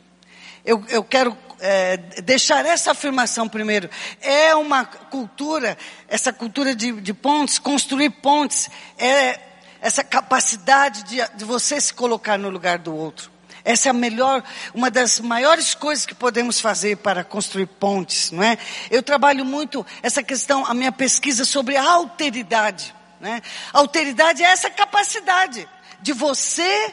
eu, 0.65 0.85
eu 0.89 1.05
quero 1.05 1.37
é, 1.61 1.97
deixar 2.23 2.65
essa 2.65 2.93
afirmação 2.93 3.49
primeiro. 3.49 3.89
É 4.21 4.55
uma 4.55 4.85
cultura, 4.85 5.77
essa 6.09 6.33
cultura 6.33 6.75
de, 6.75 6.93
de 7.01 7.15
pontes, 7.15 7.59
construir 7.59 8.11
pontes, 8.11 8.71
é 8.99 9.41
essa 9.81 10.03
capacidade 10.03 11.05
de, 11.05 11.17
de 11.37 11.45
você 11.45 11.81
se 11.81 11.95
colocar 11.95 12.39
no 12.39 12.51
lugar 12.51 12.79
do 12.79 12.95
outro. 12.95 13.38
Essa 13.65 13.89
é 13.89 13.91
a 13.91 13.93
melhor, 13.93 14.43
uma 14.75 14.91
das 14.91 15.21
maiores 15.21 15.75
coisas 15.75 16.07
que 16.07 16.15
podemos 16.15 16.61
fazer 16.61 16.97
para 16.99 17.25
construir 17.25 17.67
pontes, 17.67 18.31
não 18.31 18.43
é? 18.43 18.57
Eu 18.91 19.03
trabalho 19.03 19.45
muito 19.45 19.85
essa 20.03 20.23
questão, 20.23 20.65
a 20.67 20.75
minha 20.75 20.93
pesquisa 20.93 21.45
sobre 21.45 21.77
alteridade, 21.77 22.95
né? 23.21 23.43
Alteridade 23.73 24.43
é 24.43 24.47
essa 24.47 24.71
capacidade 24.71 25.69
de 26.01 26.13
você 26.13 26.93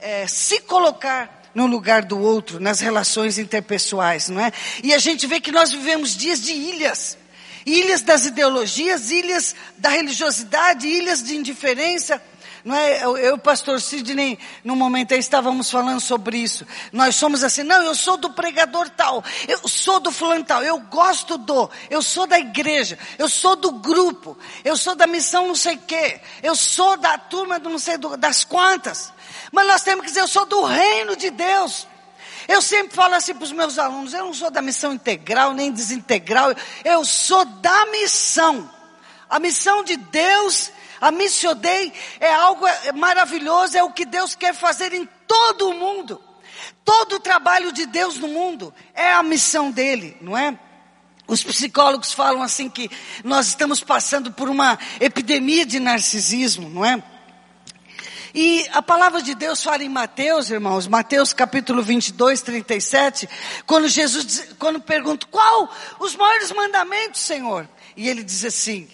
é, 0.00 0.26
se 0.26 0.60
colocar 0.60 1.42
no 1.54 1.66
lugar 1.66 2.04
do 2.04 2.18
outro, 2.18 2.58
nas 2.58 2.80
relações 2.80 3.38
interpessoais, 3.38 4.28
não 4.28 4.40
é? 4.40 4.52
E 4.82 4.92
a 4.92 4.98
gente 4.98 5.26
vê 5.26 5.40
que 5.40 5.52
nós 5.52 5.70
vivemos 5.70 6.16
dias 6.16 6.40
de 6.40 6.52
ilhas. 6.52 7.16
Ilhas 7.64 8.02
das 8.02 8.26
ideologias, 8.26 9.10
ilhas 9.10 9.54
da 9.78 9.88
religiosidade, 9.88 10.86
ilhas 10.86 11.22
de 11.22 11.34
indiferença, 11.34 12.20
não 12.64 12.74
é? 12.74 13.04
Eu, 13.04 13.18
eu 13.18 13.38
pastor 13.38 13.80
Sidney, 13.80 14.38
no 14.64 14.74
momento 14.74 15.12
aí 15.12 15.20
estávamos 15.20 15.70
falando 15.70 16.00
sobre 16.00 16.38
isso. 16.38 16.66
Nós 16.90 17.14
somos 17.14 17.44
assim, 17.44 17.62
não, 17.62 17.82
eu 17.82 17.94
sou 17.94 18.16
do 18.16 18.30
pregador 18.30 18.88
tal, 18.88 19.22
eu 19.46 19.68
sou 19.68 20.00
do 20.00 20.10
fulano 20.10 20.44
tal, 20.44 20.62
eu 20.62 20.78
gosto 20.80 21.36
do, 21.36 21.70
eu 21.90 22.00
sou 22.00 22.26
da 22.26 22.38
igreja, 22.38 22.98
eu 23.18 23.28
sou 23.28 23.54
do 23.54 23.72
grupo, 23.72 24.36
eu 24.64 24.76
sou 24.76 24.94
da 24.94 25.06
missão 25.06 25.46
não 25.46 25.54
sei 25.54 25.76
quê, 25.76 26.20
eu 26.42 26.56
sou 26.56 26.96
da 26.96 27.18
turma 27.18 27.58
do 27.58 27.68
não 27.68 27.78
sei 27.78 27.98
do, 27.98 28.16
das 28.16 28.44
quantas. 28.44 29.12
Mas 29.52 29.66
nós 29.66 29.82
temos 29.82 30.02
que 30.02 30.08
dizer, 30.08 30.20
eu 30.20 30.28
sou 30.28 30.46
do 30.46 30.62
reino 30.64 31.16
de 31.16 31.30
Deus. 31.30 31.86
Eu 32.48 32.60
sempre 32.60 32.94
falo 32.94 33.14
assim 33.14 33.34
para 33.34 33.44
os 33.44 33.52
meus 33.52 33.78
alunos, 33.78 34.14
eu 34.14 34.24
não 34.24 34.34
sou 34.34 34.50
da 34.50 34.62
missão 34.62 34.92
integral 34.92 35.52
nem 35.52 35.70
desintegral, 35.70 36.54
eu 36.84 37.04
sou 37.04 37.44
da 37.44 37.86
missão. 37.86 38.70
A 39.28 39.38
missão 39.38 39.82
de 39.82 39.96
Deus 39.96 40.70
a 41.04 41.10
Missio 41.10 41.54
Dei 41.54 41.92
é 42.18 42.32
algo 42.32 42.64
maravilhoso, 42.94 43.76
é 43.76 43.82
o 43.82 43.92
que 43.92 44.06
Deus 44.06 44.34
quer 44.34 44.54
fazer 44.54 44.94
em 44.94 45.06
todo 45.28 45.68
o 45.68 45.74
mundo. 45.74 46.18
Todo 46.82 47.16
o 47.16 47.20
trabalho 47.20 47.72
de 47.72 47.84
Deus 47.84 48.16
no 48.16 48.26
mundo 48.26 48.72
é 48.94 49.12
a 49.12 49.22
missão 49.22 49.70
dele, 49.70 50.16
não 50.22 50.34
é? 50.34 50.58
Os 51.26 51.44
psicólogos 51.44 52.14
falam 52.14 52.42
assim 52.42 52.70
que 52.70 52.90
nós 53.22 53.48
estamos 53.48 53.82
passando 53.82 54.32
por 54.32 54.48
uma 54.48 54.78
epidemia 54.98 55.66
de 55.66 55.78
narcisismo, 55.78 56.70
não 56.70 56.82
é? 56.82 57.02
E 58.34 58.66
a 58.72 58.80
palavra 58.80 59.20
de 59.20 59.34
Deus 59.34 59.62
fala 59.62 59.84
em 59.84 59.90
Mateus, 59.90 60.48
irmãos, 60.48 60.86
Mateus 60.86 61.34
capítulo 61.34 61.82
22, 61.82 62.40
37, 62.40 63.28
quando 63.66 63.88
Jesus, 63.88 64.54
quando 64.58 64.80
pergunta, 64.80 65.26
qual 65.30 65.70
os 66.00 66.16
maiores 66.16 66.50
mandamentos, 66.50 67.20
Senhor? 67.20 67.68
E 67.94 68.08
ele 68.08 68.22
diz 68.22 68.42
assim, 68.42 68.88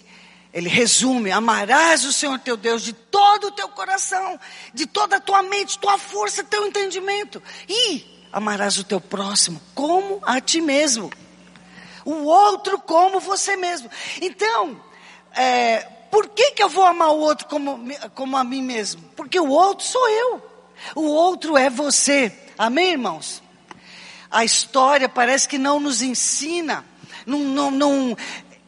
ele 0.53 0.69
resume: 0.69 1.31
amarás 1.31 2.05
o 2.05 2.13
Senhor 2.13 2.37
teu 2.39 2.57
Deus 2.57 2.81
de 2.81 2.93
todo 2.93 3.47
o 3.47 3.51
teu 3.51 3.69
coração, 3.69 4.39
de 4.73 4.85
toda 4.85 5.17
a 5.17 5.19
tua 5.19 5.41
mente, 5.43 5.79
tua 5.79 5.97
força, 5.97 6.43
teu 6.43 6.65
entendimento. 6.67 7.41
E 7.67 8.27
amarás 8.31 8.77
o 8.77 8.83
teu 8.83 8.99
próximo 8.99 9.61
como 9.73 10.19
a 10.23 10.41
ti 10.41 10.61
mesmo. 10.61 11.11
O 12.03 12.23
outro 12.23 12.79
como 12.79 13.19
você 13.19 13.55
mesmo. 13.55 13.89
Então, 14.21 14.81
é, 15.35 15.87
por 16.09 16.27
que, 16.29 16.51
que 16.51 16.63
eu 16.63 16.69
vou 16.69 16.85
amar 16.85 17.09
o 17.09 17.19
outro 17.19 17.47
como, 17.47 17.79
como 18.15 18.35
a 18.35 18.43
mim 18.43 18.61
mesmo? 18.61 19.01
Porque 19.15 19.39
o 19.39 19.49
outro 19.49 19.85
sou 19.85 20.09
eu. 20.09 20.51
O 20.95 21.03
outro 21.03 21.55
é 21.57 21.69
você. 21.69 22.35
Amém, 22.57 22.91
irmãos? 22.91 23.41
A 24.29 24.43
história 24.43 25.07
parece 25.07 25.47
que 25.47 25.57
não 25.57 25.79
nos 25.79 26.01
ensina. 26.01 26.83
Não, 27.25 27.39
não, 27.39 27.71
não, 27.71 28.17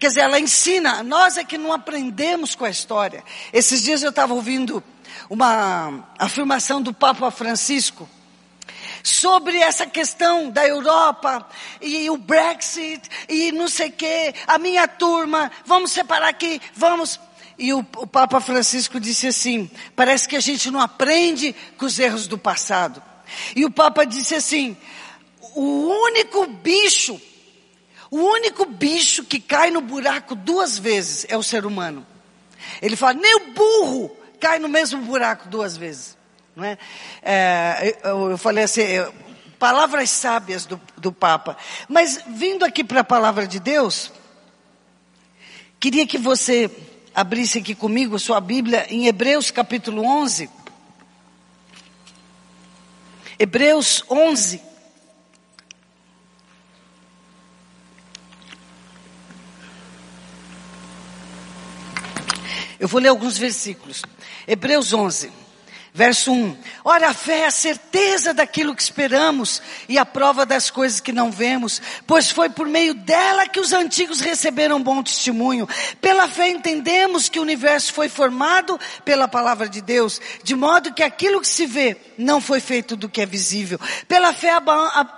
Quer 0.03 0.09
dizer, 0.09 0.19
ela 0.19 0.37
ensina, 0.37 1.01
nós 1.01 1.37
é 1.37 1.45
que 1.45 1.57
não 1.57 1.71
aprendemos 1.71 2.55
com 2.55 2.65
a 2.65 2.69
história. 2.69 3.23
Esses 3.53 3.81
dias 3.81 4.03
eu 4.03 4.09
estava 4.09 4.33
ouvindo 4.33 4.83
uma 5.29 6.05
afirmação 6.19 6.81
do 6.81 6.93
Papa 6.93 7.31
Francisco 7.31 8.09
sobre 9.01 9.57
essa 9.59 9.87
questão 9.87 10.49
da 10.49 10.67
Europa 10.67 11.47
e 11.79 12.09
o 12.09 12.17
Brexit 12.17 13.01
e 13.29 13.53
não 13.53 13.69
sei 13.69 13.87
o 13.87 13.91
que, 13.93 14.33
a 14.45 14.57
minha 14.57 14.89
turma, 14.89 15.49
vamos 15.65 15.93
separar 15.93 16.27
aqui, 16.27 16.61
vamos. 16.75 17.17
E 17.57 17.73
o, 17.73 17.79
o 17.79 18.05
Papa 18.05 18.41
Francisco 18.41 18.99
disse 18.99 19.27
assim: 19.27 19.71
parece 19.95 20.27
que 20.27 20.35
a 20.35 20.41
gente 20.41 20.69
não 20.69 20.81
aprende 20.81 21.55
com 21.77 21.85
os 21.85 21.97
erros 21.97 22.27
do 22.27 22.37
passado. 22.37 23.01
E 23.55 23.63
o 23.63 23.71
Papa 23.71 24.03
disse 24.03 24.35
assim: 24.35 24.75
o 25.55 25.87
único 25.87 26.45
bicho 26.47 27.21
o 28.13 28.15
único 28.15 28.63
bicho 28.67 29.23
que 29.23 29.39
cai 29.39 29.71
no 29.71 29.81
buraco 29.81 30.35
duas 30.35 30.77
vezes 30.77 31.25
é 31.29 31.35
o 31.35 31.41
ser 31.41 31.65
humano. 31.65 32.05
Ele 32.79 32.95
fala, 32.95 33.15
nem 33.15 33.35
o 33.37 33.53
burro 33.53 34.15
cai 34.39 34.59
no 34.59 34.69
mesmo 34.69 35.01
buraco 35.01 35.49
duas 35.49 35.75
vezes. 35.75 36.15
Não 36.55 36.63
é? 36.63 36.77
é 37.23 37.97
eu, 38.03 38.29
eu, 38.29 38.37
falei 38.37 38.65
assim, 38.65 38.83
palavras 39.57 40.11
sábias 40.11 40.67
do, 40.67 40.79
do 40.95 41.11
Papa. 41.11 41.57
Mas 41.89 42.23
vindo 42.27 42.63
aqui 42.63 42.83
para 42.83 42.99
a 42.99 43.03
palavra 43.03 43.47
de 43.47 43.59
Deus, 43.59 44.11
queria 45.79 46.05
que 46.05 46.19
você 46.19 46.69
abrisse 47.15 47.57
aqui 47.57 47.73
comigo 47.73 48.19
sua 48.19 48.39
Bíblia 48.39 48.85
em 48.91 49.07
Hebreus 49.07 49.49
capítulo 49.49 50.05
11. 50.05 50.51
Hebreus 53.39 54.05
11. 54.07 54.72
Eu 62.83 62.89
vou 62.89 62.99
ler 62.99 63.07
alguns 63.07 63.37
versículos. 63.37 64.01
Hebreus 64.45 64.91
11. 64.91 65.31
Verso 65.95 66.31
1. 66.31 66.57
Ora, 66.83 67.09
a 67.09 67.13
fé 67.13 67.41
é 67.41 67.45
a 67.45 67.51
certeza 67.51 68.33
daquilo 68.33 68.75
que 68.75 68.81
esperamos 68.81 69.61
e 69.87 69.99
a 69.99 70.03
prova 70.03 70.43
das 70.43 70.71
coisas 70.71 70.99
que 70.99 71.11
não 71.11 71.31
vemos, 71.31 71.79
pois 72.07 72.31
foi 72.31 72.49
por 72.49 72.67
meio 72.67 72.95
dela 72.95 73.47
que 73.47 73.59
os 73.59 73.71
antigos 73.71 74.19
receberam 74.19 74.81
bom 74.81 75.03
testemunho. 75.03 75.69
Pela 76.01 76.27
fé 76.27 76.49
entendemos 76.49 77.29
que 77.29 77.37
o 77.37 77.43
universo 77.43 77.93
foi 77.93 78.09
formado 78.09 78.79
pela 79.05 79.27
palavra 79.27 79.69
de 79.69 79.81
Deus, 79.81 80.19
de 80.43 80.55
modo 80.55 80.95
que 80.95 81.03
aquilo 81.03 81.39
que 81.39 81.47
se 81.47 81.67
vê 81.67 81.95
não 82.17 82.41
foi 82.41 82.59
feito 82.59 82.95
do 82.95 83.07
que 83.07 83.21
é 83.21 83.25
visível. 83.27 83.79
Pela 84.07 84.33
fé, 84.33 84.49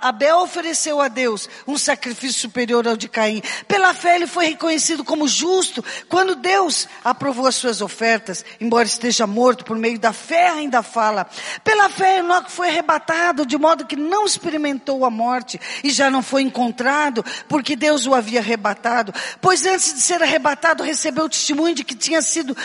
Abel 0.02 0.40
ofereceu 0.40 1.00
a 1.00 1.08
Deus 1.08 1.48
um 1.66 1.78
sacrifício 1.78 2.42
superior 2.42 2.86
ao 2.86 2.98
de 2.98 3.08
Caim. 3.08 3.42
Pela 3.66 3.94
fé, 3.94 4.16
ele 4.16 4.26
foi 4.26 4.48
reconhecido 4.48 5.02
como 5.02 5.26
justo 5.26 5.82
quando 6.06 6.36
Deus 6.36 6.86
aprovou 7.02 7.46
as 7.46 7.54
suas 7.54 7.80
ofertas, 7.80 8.44
embora 8.60 8.86
esteja 8.86 9.26
morto 9.26 9.64
por 9.64 9.78
meio 9.78 9.98
da 9.98 10.12
fé 10.12 10.65
ainda 10.66 10.82
fala. 10.82 11.26
Pela 11.64 11.88
fé, 11.88 12.18
Enoque 12.18 12.52
foi 12.52 12.68
arrebatado, 12.68 13.46
de 13.46 13.56
modo 13.56 13.86
que 13.86 13.96
não 13.96 14.26
experimentou 14.26 15.04
a 15.04 15.10
morte 15.10 15.58
e 15.82 15.90
já 15.90 16.10
não 16.10 16.22
foi 16.22 16.42
encontrado, 16.42 17.24
porque 17.48 17.74
Deus 17.74 18.06
o 18.06 18.14
havia 18.14 18.40
arrebatado. 18.40 19.12
Pois 19.40 19.64
antes 19.64 19.94
de 19.94 20.00
ser 20.00 20.22
arrebatado, 20.22 20.82
recebeu 20.82 21.24
o 21.24 21.28
testemunho 21.28 21.74
de 21.74 21.84
que 21.84 21.94
tinha 21.94 22.20
sido, 22.20 22.56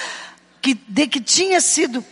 que, 0.61 0.73
de 0.73 1.07
que 1.07 1.21
tinha 1.21 1.61
sido, 1.61 2.03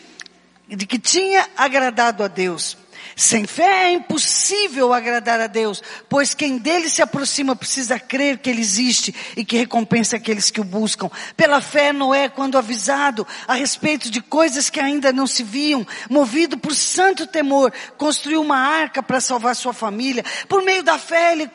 de 0.67 0.85
que 0.85 0.97
tinha 0.97 1.47
agradado 1.57 2.23
a 2.23 2.27
Deus. 2.27 2.77
Sem 3.19 3.45
fé 3.45 3.87
é 3.87 3.91
impossível 3.91 4.93
agradar 4.93 5.41
a 5.41 5.47
Deus, 5.47 5.83
pois 6.07 6.33
quem 6.33 6.57
dele 6.57 6.89
se 6.89 7.01
aproxima 7.01 7.53
precisa 7.53 7.99
crer 7.99 8.37
que 8.37 8.49
ele 8.49 8.61
existe 8.61 9.13
e 9.35 9.43
que 9.43 9.57
recompensa 9.57 10.15
aqueles 10.15 10.49
que 10.49 10.61
o 10.61 10.63
buscam. 10.63 11.11
Pela 11.35 11.59
fé, 11.59 11.91
Noé, 11.91 12.29
quando 12.29 12.57
avisado 12.57 13.27
a 13.45 13.55
respeito 13.55 14.09
de 14.09 14.21
coisas 14.21 14.69
que 14.69 14.79
ainda 14.79 15.11
não 15.11 15.27
se 15.27 15.43
viam, 15.43 15.85
movido 16.09 16.57
por 16.57 16.73
santo 16.73 17.27
temor, 17.27 17.73
construiu 17.97 18.39
uma 18.39 18.55
arca 18.55 19.03
para 19.03 19.19
salvar 19.19 19.53
sua 19.53 19.73
família. 19.73 20.23
Por 20.47 20.63
meio 20.63 20.81
da 20.81 20.97
fé, 20.97 21.33
ele 21.33 21.51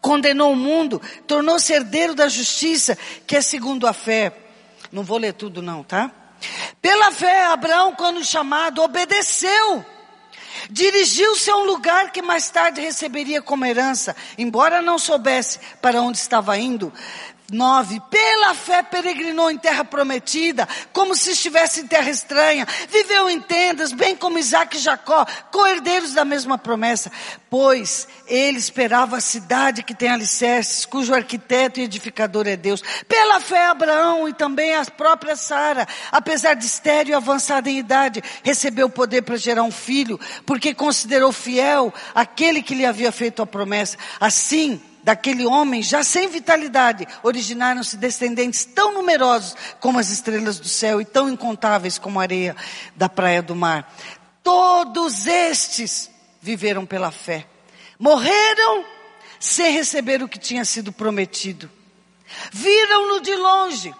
condenou 0.00 0.50
o 0.50 0.56
mundo, 0.56 1.00
tornou-se 1.28 1.72
herdeiro 1.72 2.12
da 2.12 2.26
justiça, 2.26 2.98
que 3.24 3.36
é 3.36 3.40
segundo 3.40 3.86
a 3.86 3.92
fé. 3.92 4.32
Não 4.90 5.04
vou 5.04 5.18
ler 5.18 5.34
tudo 5.34 5.62
não, 5.62 5.84
tá? 5.84 6.10
Pela 6.82 7.12
fé, 7.12 7.44
Abraão, 7.44 7.94
quando 7.94 8.24
chamado, 8.24 8.82
obedeceu 8.82 9.94
Dirigiu-se 10.70 11.50
a 11.50 11.56
um 11.56 11.64
lugar 11.64 12.10
que 12.10 12.22
mais 12.22 12.50
tarde 12.50 12.80
receberia 12.80 13.40
como 13.40 13.64
herança, 13.64 14.16
embora 14.36 14.82
não 14.82 14.98
soubesse 14.98 15.58
para 15.80 16.00
onde 16.00 16.18
estava 16.18 16.56
indo. 16.58 16.92
9. 17.50 18.00
Pela 18.10 18.54
fé 18.54 18.82
peregrinou 18.82 19.50
em 19.50 19.58
terra 19.58 19.84
prometida, 19.84 20.68
como 20.92 21.14
se 21.14 21.30
estivesse 21.30 21.80
em 21.80 21.86
terra 21.86 22.10
estranha. 22.10 22.66
Viveu 22.90 23.30
em 23.30 23.40
tendas, 23.40 23.92
bem 23.92 24.16
como 24.16 24.38
Isaac 24.38 24.76
e 24.76 24.80
Jacó, 24.80 25.24
co-herdeiros 25.50 26.12
da 26.12 26.24
mesma 26.24 26.58
promessa. 26.58 27.10
Pois 27.48 28.08
ele 28.26 28.58
esperava 28.58 29.16
a 29.16 29.20
cidade 29.20 29.82
que 29.82 29.94
tem 29.94 30.08
alicerces, 30.08 30.84
cujo 30.84 31.14
arquiteto 31.14 31.78
e 31.78 31.84
edificador 31.84 32.46
é 32.46 32.56
Deus. 32.56 32.82
Pela 33.08 33.40
fé 33.40 33.66
Abraão 33.66 34.28
e 34.28 34.32
também 34.32 34.74
a 34.74 34.84
própria 34.84 35.36
Sara, 35.36 35.86
apesar 36.10 36.54
de 36.54 36.66
estéreo 36.66 37.12
e 37.12 37.14
avançada 37.14 37.70
em 37.70 37.78
idade, 37.78 38.22
recebeu 38.42 38.86
o 38.86 38.90
poder 38.90 39.22
para 39.22 39.36
gerar 39.36 39.62
um 39.62 39.70
filho, 39.70 40.18
porque 40.44 40.74
considerou 40.74 41.32
fiel 41.32 41.92
aquele 42.14 42.62
que 42.62 42.74
lhe 42.74 42.84
havia 42.84 43.12
feito 43.12 43.42
a 43.42 43.46
promessa. 43.46 43.96
Assim, 44.20 44.80
daquele 45.06 45.46
homem 45.46 45.84
já 45.84 46.02
sem 46.02 46.26
vitalidade, 46.26 47.06
originaram-se 47.22 47.96
descendentes 47.96 48.64
tão 48.64 48.92
numerosos 48.92 49.54
como 49.78 50.00
as 50.00 50.10
estrelas 50.10 50.58
do 50.58 50.66
céu 50.66 51.00
e 51.00 51.04
tão 51.04 51.30
incontáveis 51.30 51.96
como 51.96 52.18
a 52.18 52.22
areia 52.22 52.56
da 52.96 53.08
praia 53.08 53.40
do 53.40 53.54
mar. 53.54 53.88
Todos 54.42 55.28
estes 55.28 56.10
viveram 56.42 56.84
pela 56.84 57.12
fé. 57.12 57.46
Morreram 58.00 58.84
sem 59.38 59.70
receber 59.74 60.24
o 60.24 60.28
que 60.28 60.40
tinha 60.40 60.64
sido 60.64 60.90
prometido. 60.90 61.70
Viram-no 62.50 63.20
de 63.20 63.36
longe 63.36 63.94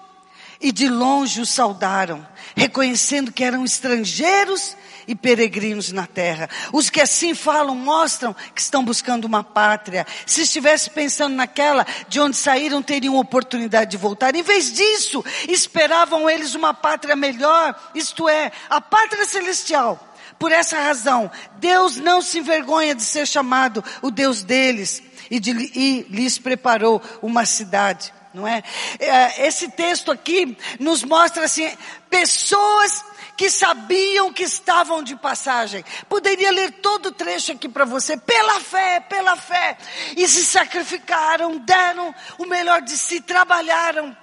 e 0.60 0.72
de 0.72 0.88
longe 0.88 1.40
o 1.40 1.46
saudaram, 1.46 2.26
reconhecendo 2.56 3.30
que 3.30 3.44
eram 3.44 3.64
estrangeiros 3.64 4.76
e 5.06 5.14
peregrinos 5.14 5.92
na 5.92 6.06
terra. 6.06 6.48
Os 6.72 6.90
que 6.90 7.00
assim 7.00 7.34
falam 7.34 7.74
mostram 7.74 8.34
que 8.54 8.60
estão 8.60 8.84
buscando 8.84 9.24
uma 9.24 9.44
pátria. 9.44 10.06
Se 10.24 10.42
estivesse 10.42 10.90
pensando 10.90 11.34
naquela 11.34 11.86
de 12.08 12.20
onde 12.20 12.36
saíram, 12.36 12.82
teriam 12.82 13.16
oportunidade 13.16 13.90
de 13.90 13.96
voltar. 13.96 14.34
Em 14.34 14.42
vez 14.42 14.72
disso, 14.72 15.24
esperavam 15.48 16.28
eles 16.28 16.54
uma 16.54 16.74
pátria 16.74 17.16
melhor, 17.16 17.74
isto 17.94 18.28
é, 18.28 18.50
a 18.68 18.80
pátria 18.80 19.24
celestial. 19.24 20.02
Por 20.38 20.52
essa 20.52 20.78
razão, 20.78 21.30
Deus 21.58 21.96
não 21.96 22.20
se 22.20 22.40
envergonha 22.40 22.94
de 22.94 23.02
ser 23.02 23.26
chamado 23.26 23.82
o 24.02 24.10
Deus 24.10 24.42
deles 24.42 25.02
e, 25.30 25.40
de, 25.40 25.50
e 25.50 26.06
lhes 26.10 26.38
preparou 26.38 27.00
uma 27.22 27.46
cidade 27.46 28.12
não 28.36 28.46
é? 28.46 28.62
é? 29.00 29.46
Esse 29.46 29.70
texto 29.70 30.12
aqui 30.12 30.56
nos 30.78 31.02
mostra 31.02 31.46
assim, 31.46 31.68
pessoas 32.10 33.02
que 33.36 33.50
sabiam 33.50 34.32
que 34.32 34.42
estavam 34.42 35.02
de 35.02 35.14
passagem. 35.14 35.84
Poderia 36.08 36.50
ler 36.50 36.72
todo 36.72 37.06
o 37.06 37.12
trecho 37.12 37.52
aqui 37.52 37.68
para 37.68 37.84
você, 37.84 38.16
pela 38.16 38.60
fé, 38.60 39.00
pela 39.00 39.36
fé. 39.36 39.76
E 40.16 40.26
se 40.26 40.44
sacrificaram, 40.44 41.58
deram 41.58 42.14
o 42.38 42.46
melhor 42.46 42.80
de 42.82 42.96
si, 42.96 43.20
trabalharam. 43.20 44.16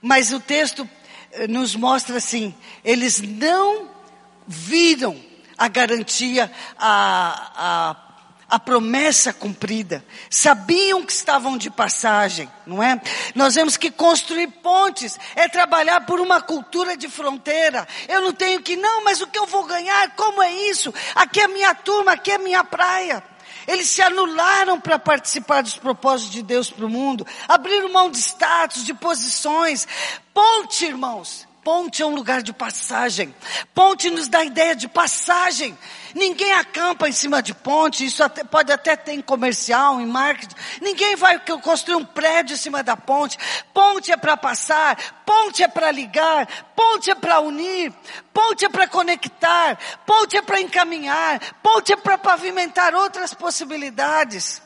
Mas 0.00 0.32
o 0.32 0.40
texto 0.40 0.88
eh, 1.32 1.46
nos 1.48 1.74
mostra 1.74 2.16
assim, 2.16 2.54
eles 2.84 3.20
não 3.20 3.90
viram 4.46 5.20
a 5.58 5.68
garantia, 5.68 6.50
a, 6.78 7.52
a 7.56 8.11
a 8.52 8.58
promessa 8.58 9.32
cumprida. 9.32 10.04
Sabiam 10.28 11.02
que 11.06 11.12
estavam 11.12 11.56
de 11.56 11.70
passagem, 11.70 12.46
não 12.66 12.82
é? 12.82 13.00
Nós 13.34 13.54
vemos 13.54 13.78
que 13.78 13.90
construir 13.90 14.46
pontes 14.62 15.18
é 15.34 15.48
trabalhar 15.48 16.02
por 16.02 16.20
uma 16.20 16.38
cultura 16.38 16.94
de 16.94 17.08
fronteira. 17.08 17.88
Eu 18.06 18.20
não 18.20 18.34
tenho 18.34 18.60
que, 18.60 18.76
não, 18.76 19.04
mas 19.04 19.22
o 19.22 19.26
que 19.26 19.38
eu 19.38 19.46
vou 19.46 19.64
ganhar? 19.64 20.14
Como 20.16 20.42
é 20.42 20.52
isso? 20.68 20.92
Aqui 21.14 21.40
é 21.40 21.48
minha 21.48 21.74
turma, 21.74 22.12
aqui 22.12 22.30
é 22.30 22.36
minha 22.36 22.62
praia. 22.62 23.24
Eles 23.66 23.88
se 23.88 24.02
anularam 24.02 24.78
para 24.78 24.98
participar 24.98 25.62
dos 25.62 25.78
propósitos 25.78 26.34
de 26.34 26.42
Deus 26.42 26.70
para 26.70 26.84
o 26.84 26.90
mundo. 26.90 27.26
Abriram 27.48 27.90
mão 27.90 28.10
de 28.10 28.18
status, 28.18 28.84
de 28.84 28.92
posições. 28.92 29.88
Ponte, 30.34 30.84
irmãos. 30.84 31.48
Ponte 31.64 32.02
é 32.02 32.06
um 32.06 32.14
lugar 32.14 32.42
de 32.42 32.52
passagem. 32.52 33.32
Ponte 33.72 34.10
nos 34.10 34.26
dá 34.26 34.44
ideia 34.44 34.74
de 34.74 34.88
passagem. 34.88 35.78
Ninguém 36.12 36.52
acampa 36.54 37.08
em 37.08 37.12
cima 37.12 37.40
de 37.40 37.54
ponte, 37.54 38.04
isso 38.04 38.22
até, 38.24 38.42
pode 38.42 38.72
até 38.72 38.96
ter 38.96 39.12
em 39.12 39.20
comercial, 39.20 40.00
em 40.00 40.06
marketing. 40.06 40.56
Ninguém 40.80 41.14
vai 41.14 41.38
construir 41.60 41.94
um 41.94 42.04
prédio 42.04 42.54
em 42.54 42.56
cima 42.56 42.82
da 42.82 42.96
ponte. 42.96 43.38
Ponte 43.72 44.10
é 44.10 44.16
para 44.16 44.36
passar, 44.36 45.22
ponte 45.24 45.62
é 45.62 45.68
para 45.68 45.92
ligar, 45.92 46.48
ponte 46.74 47.12
é 47.12 47.14
para 47.14 47.38
unir, 47.38 47.92
ponte 48.34 48.64
é 48.64 48.68
para 48.68 48.88
conectar, 48.88 49.78
ponte 50.04 50.36
é 50.36 50.42
para 50.42 50.60
encaminhar, 50.60 51.40
ponte 51.62 51.92
é 51.92 51.96
para 51.96 52.18
pavimentar 52.18 52.92
outras 52.92 53.32
possibilidades 53.34 54.60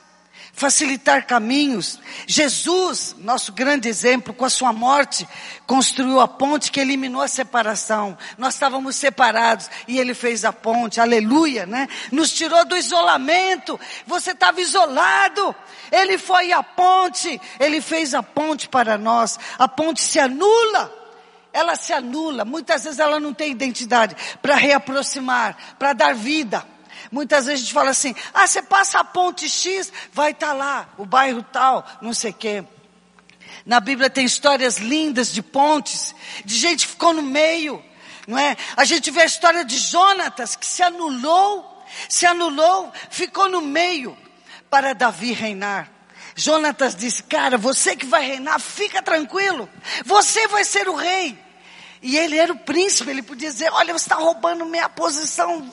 facilitar 0.57 1.27
caminhos. 1.27 2.01
Jesus, 2.27 3.14
nosso 3.19 3.53
grande 3.53 3.88
exemplo, 3.90 4.33
com 4.33 4.47
a 4.47 4.51
sua 4.51 4.73
morte, 4.73 5.29
construiu 5.66 6.19
a 6.19 6.27
ponte 6.27 6.73
que 6.73 6.81
eliminou 6.81 7.21
a 7.21 7.29
separação. 7.29 8.16
Nós 8.38 8.55
estávamos 8.55 8.97
separados 8.97 9.69
e 9.87 9.99
ele 9.99 10.14
fez 10.14 10.47
a 10.47 10.53
ponte, 10.55 10.99
aleluia, 10.99 11.66
né? 11.66 11.87
Nos 12.11 12.33
tirou 12.33 12.64
do 12.64 12.75
isolamento. 12.75 13.79
Você 14.07 14.31
estava 14.31 14.59
isolado. 14.59 15.55
Ele 15.92 16.16
foi 16.16 16.51
a 16.53 16.62
ponte, 16.62 17.38
ele 17.61 17.83
fez 17.83 18.14
a 18.14 18.23
ponte 18.23 18.66
para 18.66 18.97
nós. 18.97 19.38
A 19.59 19.69
ponte 19.69 20.01
se 20.01 20.19
anula 20.19 21.07
ela 21.53 21.75
se 21.75 21.90
anula, 21.90 22.45
muitas 22.45 22.85
vezes 22.85 22.99
ela 22.99 23.19
não 23.19 23.33
tem 23.33 23.51
identidade 23.51 24.14
para 24.42 24.57
reaproximar, 24.57 25.57
para 25.79 25.95
dar 25.95 26.14
vida. 26.14 26.62
Muitas 27.11 27.47
vezes 27.47 27.61
a 27.61 27.64
gente 27.64 27.75
fala 27.75 27.90
assim, 27.90 28.14
ah, 28.35 28.47
você 28.47 28.62
passa 28.62 28.99
a 28.99 29.05
ponte 29.05 29.49
X, 29.49 29.92
vai 30.12 30.33
estar 30.33 30.49
tá 30.49 30.53
lá, 30.53 30.88
o 30.99 31.05
bairro 31.05 31.42
tal, 31.42 31.87
não 32.01 32.12
sei 32.12 32.31
o 32.31 32.35
quê. 32.35 32.64
Na 33.64 33.81
Bíblia 33.81 34.11
tem 34.11 34.25
histórias 34.25 34.79
lindas 34.79 35.33
de 35.33 35.42
pontes, 35.42 36.14
de 36.45 36.57
gente 36.57 36.87
que 36.87 36.92
ficou 36.92 37.12
no 37.12 37.23
meio, 37.23 37.83
não 38.27 38.38
é? 38.38 38.57
A 38.77 38.85
gente 38.85 39.11
vê 39.11 39.23
a 39.23 39.27
história 39.27 39.64
de 39.64 39.77
Jonatas, 39.77 40.57
que 40.57 40.66
se 40.66 40.83
anulou, 40.83 41.85
se 42.09 42.27
anulou, 42.27 42.92
ficou 43.11 43.49
no 43.49 43.61
meio 43.61 44.16
para 44.69 44.95
Davi 44.95 45.33
reinar. 45.33 45.90
Jonatas 46.35 46.95
disse, 46.95 47.23
cara, 47.23 47.57
você 47.57 47.97
que 47.97 48.05
vai 48.05 48.25
reinar, 48.25 48.61
fica 48.61 49.03
tranquilo, 49.03 49.69
você 50.05 50.47
vai 50.49 50.64
ser 50.64 50.88
o 50.88 50.95
rei. 50.95 51.46
E 52.03 52.17
ele 52.17 52.37
era 52.37 52.53
o 52.53 52.59
príncipe, 52.59 53.11
ele 53.11 53.23
podia 53.23 53.51
dizer: 53.51 53.71
Olha, 53.73 53.93
você 53.93 54.05
está 54.05 54.17
roubando 54.17 54.65
minha 54.67 54.89
posição, 54.89 55.69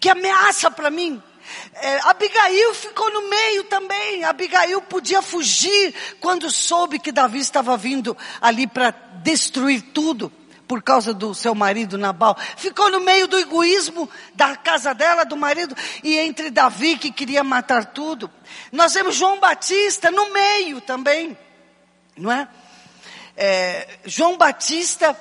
que 0.00 0.08
ameaça 0.08 0.70
para 0.70 0.90
mim. 0.90 1.22
É, 1.74 1.98
Abigail 2.04 2.74
ficou 2.74 3.10
no 3.12 3.28
meio 3.28 3.64
também. 3.64 4.24
Abigail 4.24 4.80
podia 4.82 5.20
fugir 5.20 5.94
quando 6.20 6.50
soube 6.50 6.98
que 6.98 7.12
Davi 7.12 7.38
estava 7.38 7.76
vindo 7.76 8.16
ali 8.40 8.66
para 8.66 8.90
destruir 9.22 9.82
tudo. 9.92 10.32
por 10.66 10.82
causa 10.82 11.12
do 11.12 11.34
seu 11.34 11.54
marido 11.54 11.98
Nabal. 11.98 12.34
Ficou 12.56 12.90
no 12.90 13.00
meio 13.00 13.28
do 13.28 13.38
egoísmo 13.38 14.08
da 14.34 14.56
casa 14.56 14.94
dela, 14.94 15.22
do 15.22 15.36
marido, 15.36 15.76
e 16.02 16.16
entre 16.18 16.48
Davi 16.50 16.96
que 16.96 17.12
queria 17.12 17.44
matar 17.44 17.84
tudo. 17.86 18.30
Nós 18.70 18.94
vemos 18.94 19.14
João 19.14 19.38
Batista 19.38 20.10
no 20.10 20.32
meio 20.32 20.80
também, 20.80 21.36
não 22.16 22.32
é? 22.32 22.48
é 23.36 23.98
João 24.06 24.38
Batista 24.38 25.14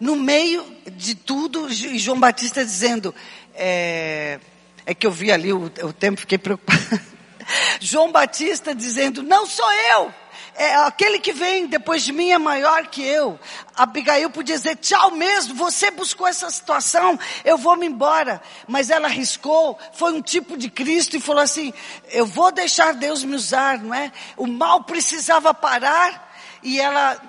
no 0.00 0.14
meio 0.14 0.64
de 0.92 1.14
tudo, 1.14 1.68
João 1.70 2.20
Batista 2.20 2.64
dizendo, 2.64 3.14
é, 3.54 4.38
é 4.86 4.94
que 4.94 5.06
eu 5.06 5.10
vi 5.10 5.32
ali 5.32 5.52
o, 5.52 5.64
o 5.64 5.92
tempo, 5.92 6.20
fiquei 6.20 6.38
preocupado. 6.38 7.00
João 7.80 8.12
Batista 8.12 8.74
dizendo, 8.74 9.22
não 9.22 9.46
sou 9.46 9.70
eu, 9.72 10.14
é, 10.54 10.74
aquele 10.74 11.20
que 11.20 11.32
vem 11.32 11.66
depois 11.68 12.02
de 12.02 12.12
mim 12.12 12.30
é 12.30 12.38
maior 12.38 12.88
que 12.88 13.00
eu. 13.00 13.38
Abigail 13.76 14.28
podia 14.28 14.56
dizer, 14.56 14.74
tchau 14.76 15.12
mesmo, 15.12 15.54
você 15.54 15.88
buscou 15.90 16.26
essa 16.26 16.50
situação, 16.50 17.18
eu 17.44 17.56
vou 17.56 17.76
me 17.76 17.86
embora. 17.86 18.42
Mas 18.66 18.90
ela 18.90 19.06
arriscou, 19.06 19.78
foi 19.92 20.12
um 20.12 20.20
tipo 20.20 20.56
de 20.56 20.68
Cristo 20.68 21.16
e 21.16 21.20
falou 21.20 21.42
assim, 21.42 21.72
eu 22.10 22.26
vou 22.26 22.50
deixar 22.50 22.92
Deus 22.94 23.22
me 23.22 23.36
usar, 23.36 23.78
não 23.78 23.94
é? 23.94 24.12
O 24.36 24.48
mal 24.48 24.82
precisava 24.82 25.54
parar 25.54 26.28
e 26.60 26.80
ela, 26.80 27.20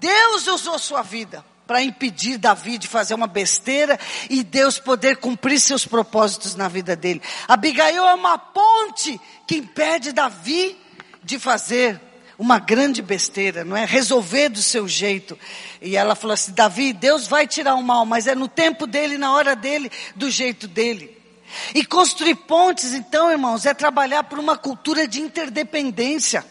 Deus 0.00 0.46
usou 0.46 0.78
sua 0.78 1.02
vida 1.02 1.44
para 1.70 1.84
impedir 1.84 2.36
Davi 2.36 2.78
de 2.78 2.88
fazer 2.88 3.14
uma 3.14 3.28
besteira 3.28 3.96
e 4.28 4.42
Deus 4.42 4.80
poder 4.80 5.18
cumprir 5.18 5.60
seus 5.60 5.86
propósitos 5.86 6.56
na 6.56 6.66
vida 6.66 6.96
dele. 6.96 7.22
Abigail 7.46 8.04
é 8.06 8.12
uma 8.12 8.36
ponte 8.36 9.20
que 9.46 9.58
impede 9.58 10.10
Davi 10.10 10.76
de 11.22 11.38
fazer 11.38 12.00
uma 12.36 12.58
grande 12.58 13.00
besteira, 13.00 13.64
não 13.64 13.76
é? 13.76 13.84
Resolver 13.84 14.48
do 14.48 14.60
seu 14.60 14.88
jeito. 14.88 15.38
E 15.80 15.96
ela 15.96 16.16
falou 16.16 16.34
assim: 16.34 16.50
Davi, 16.50 16.92
Deus 16.92 17.28
vai 17.28 17.46
tirar 17.46 17.76
o 17.76 17.82
mal, 17.84 18.04
mas 18.04 18.26
é 18.26 18.34
no 18.34 18.48
tempo 18.48 18.84
dele, 18.84 19.16
na 19.16 19.32
hora 19.32 19.54
dele, 19.54 19.92
do 20.16 20.28
jeito 20.28 20.66
dele. 20.66 21.16
E 21.72 21.84
construir 21.84 22.34
pontes, 22.34 22.94
então, 22.94 23.30
irmãos, 23.30 23.64
é 23.64 23.72
trabalhar 23.72 24.24
por 24.24 24.40
uma 24.40 24.56
cultura 24.58 25.06
de 25.06 25.20
interdependência. 25.20 26.44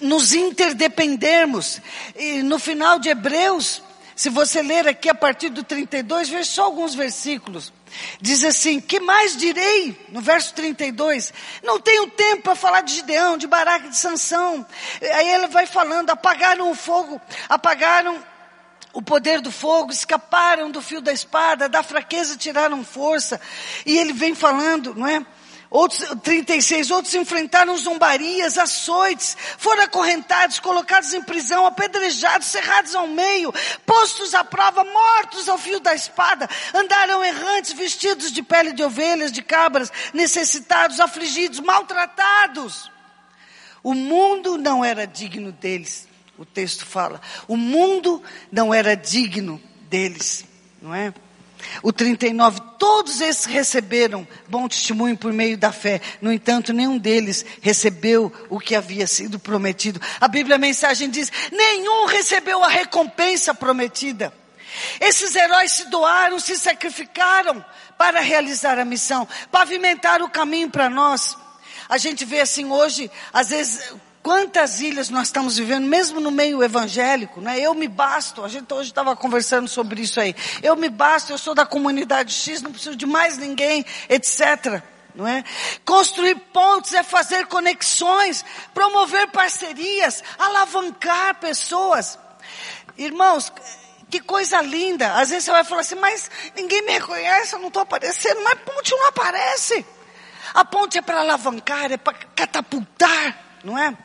Nos 0.00 0.34
interdependermos. 0.34 1.80
E 2.14 2.44
no 2.44 2.60
final 2.60 3.00
de 3.00 3.08
Hebreus, 3.08 3.82
se 4.20 4.28
você 4.28 4.60
ler 4.60 4.86
aqui 4.86 5.08
a 5.08 5.14
partir 5.14 5.48
do 5.48 5.64
32, 5.64 6.28
veja 6.28 6.44
só 6.44 6.64
alguns 6.64 6.94
versículos. 6.94 7.72
Diz 8.20 8.44
assim: 8.44 8.78
Que 8.78 9.00
mais 9.00 9.34
direi? 9.34 9.98
No 10.10 10.20
verso 10.20 10.52
32. 10.52 11.32
Não 11.62 11.80
tenho 11.80 12.06
tempo 12.10 12.42
para 12.42 12.54
falar 12.54 12.82
de 12.82 12.96
Gideão, 12.96 13.38
de 13.38 13.46
Baraque, 13.46 13.88
de 13.88 13.96
Sansão. 13.96 14.66
Aí 15.00 15.26
ele 15.26 15.46
vai 15.46 15.64
falando: 15.64 16.10
apagaram 16.10 16.70
o 16.70 16.74
fogo, 16.74 17.18
apagaram 17.48 18.22
o 18.92 19.00
poder 19.00 19.40
do 19.40 19.50
fogo, 19.50 19.90
escaparam 19.90 20.70
do 20.70 20.82
fio 20.82 21.00
da 21.00 21.14
espada, 21.14 21.66
da 21.66 21.82
fraqueza 21.82 22.36
tiraram 22.36 22.84
força. 22.84 23.40
E 23.86 23.96
ele 23.96 24.12
vem 24.12 24.34
falando, 24.34 24.94
não 24.94 25.06
é? 25.06 25.24
Outros, 25.70 26.04
36, 26.24 26.90
outros 26.90 27.14
enfrentaram 27.14 27.78
zombarias, 27.78 28.58
açoites, 28.58 29.36
foram 29.56 29.84
acorrentados, 29.84 30.58
colocados 30.58 31.14
em 31.14 31.22
prisão, 31.22 31.64
apedrejados, 31.64 32.48
cerrados 32.48 32.92
ao 32.96 33.06
meio, 33.06 33.54
postos 33.86 34.34
à 34.34 34.42
prova, 34.42 34.82
mortos 34.82 35.48
ao 35.48 35.56
fio 35.56 35.78
da 35.78 35.94
espada, 35.94 36.50
andaram 36.74 37.24
errantes, 37.24 37.72
vestidos 37.72 38.32
de 38.32 38.42
pele 38.42 38.72
de 38.72 38.82
ovelhas, 38.82 39.30
de 39.30 39.42
cabras, 39.42 39.92
necessitados, 40.12 40.98
afligidos, 40.98 41.60
maltratados. 41.60 42.90
O 43.80 43.94
mundo 43.94 44.58
não 44.58 44.84
era 44.84 45.06
digno 45.06 45.52
deles, 45.52 46.08
o 46.36 46.44
texto 46.44 46.84
fala. 46.84 47.20
O 47.46 47.56
mundo 47.56 48.20
não 48.50 48.74
era 48.74 48.96
digno 48.96 49.62
deles, 49.88 50.44
não 50.82 50.92
é? 50.92 51.14
O 51.82 51.92
39, 51.92 52.60
todos 52.78 53.20
esses 53.20 53.44
receberam 53.44 54.26
bom 54.48 54.68
testemunho 54.68 55.16
por 55.16 55.32
meio 55.32 55.56
da 55.56 55.72
fé. 55.72 56.00
No 56.20 56.32
entanto, 56.32 56.72
nenhum 56.72 56.98
deles 56.98 57.44
recebeu 57.60 58.32
o 58.48 58.58
que 58.58 58.74
havia 58.74 59.06
sido 59.06 59.38
prometido. 59.38 60.00
A 60.20 60.28
Bíblia 60.28 60.56
a 60.56 60.58
mensagem 60.58 61.08
diz: 61.10 61.30
nenhum 61.50 62.06
recebeu 62.06 62.62
a 62.62 62.68
recompensa 62.68 63.54
prometida. 63.54 64.32
Esses 65.00 65.34
heróis 65.34 65.72
se 65.72 65.90
doaram, 65.90 66.38
se 66.38 66.56
sacrificaram 66.56 67.64
para 67.98 68.20
realizar 68.20 68.78
a 68.78 68.84
missão, 68.84 69.26
pavimentar 69.50 70.22
o 70.22 70.30
caminho 70.30 70.70
para 70.70 70.88
nós. 70.88 71.36
A 71.88 71.98
gente 71.98 72.24
vê 72.24 72.40
assim 72.40 72.70
hoje, 72.70 73.10
às 73.32 73.50
vezes, 73.50 73.92
Quantas 74.22 74.80
ilhas 74.80 75.08
nós 75.08 75.28
estamos 75.28 75.56
vivendo, 75.56 75.86
mesmo 75.86 76.20
no 76.20 76.30
meio 76.30 76.62
evangélico, 76.62 77.40
né? 77.40 77.58
Eu 77.58 77.72
me 77.72 77.88
basto, 77.88 78.44
a 78.44 78.48
gente 78.48 78.72
hoje 78.72 78.90
estava 78.90 79.16
conversando 79.16 79.66
sobre 79.66 80.02
isso 80.02 80.20
aí. 80.20 80.36
Eu 80.62 80.76
me 80.76 80.90
basto, 80.90 81.32
eu 81.32 81.38
sou 81.38 81.54
da 81.54 81.64
comunidade 81.64 82.34
X, 82.34 82.60
não 82.60 82.70
preciso 82.70 82.96
de 82.96 83.06
mais 83.06 83.38
ninguém, 83.38 83.84
etc. 84.10 84.82
Não 85.14 85.26
é? 85.26 85.42
Construir 85.86 86.34
pontes 86.52 86.92
é 86.92 87.02
fazer 87.02 87.46
conexões, 87.46 88.44
promover 88.74 89.28
parcerias, 89.28 90.22
alavancar 90.38 91.36
pessoas. 91.36 92.18
Irmãos, 92.98 93.50
que 94.10 94.20
coisa 94.20 94.60
linda. 94.60 95.14
Às 95.14 95.30
vezes 95.30 95.44
você 95.44 95.52
vai 95.52 95.64
falar 95.64 95.80
assim, 95.80 95.94
mas 95.94 96.30
ninguém 96.54 96.82
me 96.82 96.92
reconhece, 96.92 97.54
eu 97.54 97.58
não 97.58 97.68
estou 97.68 97.82
aparecendo, 97.82 98.42
mas 98.42 98.58
ponte 98.60 98.90
não 98.90 99.08
aparece. 99.08 99.86
A 100.52 100.62
ponte 100.62 100.98
é 100.98 101.02
para 101.02 101.20
alavancar, 101.20 101.90
é 101.90 101.96
para 101.96 102.12
catapultar, 102.34 103.58
não 103.64 103.78
é? 103.78 103.96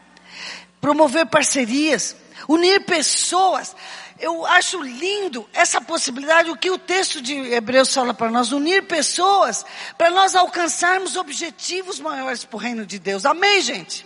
Promover 0.86 1.26
parcerias, 1.26 2.16
unir 2.48 2.86
pessoas. 2.86 3.76
Eu 4.20 4.46
acho 4.46 4.84
lindo 4.84 5.50
essa 5.52 5.82
possibilidade, 5.82 6.52
o 6.52 6.56
que 6.56 6.70
o 6.70 6.78
texto 6.78 7.20
de 7.24 7.34
Hebreus 7.34 7.92
fala 7.92 8.14
para 8.14 8.30
nós, 8.30 8.52
unir 8.52 8.84
pessoas 8.84 9.66
para 9.98 10.12
nós 10.12 10.36
alcançarmos 10.36 11.16
objetivos 11.16 12.00
maiores 12.00 12.46
para 12.46 12.56
o 12.56 12.60
reino 12.60 12.86
de 12.86 13.00
Deus. 13.00 13.26
Amém, 13.26 13.62
gente? 13.62 14.06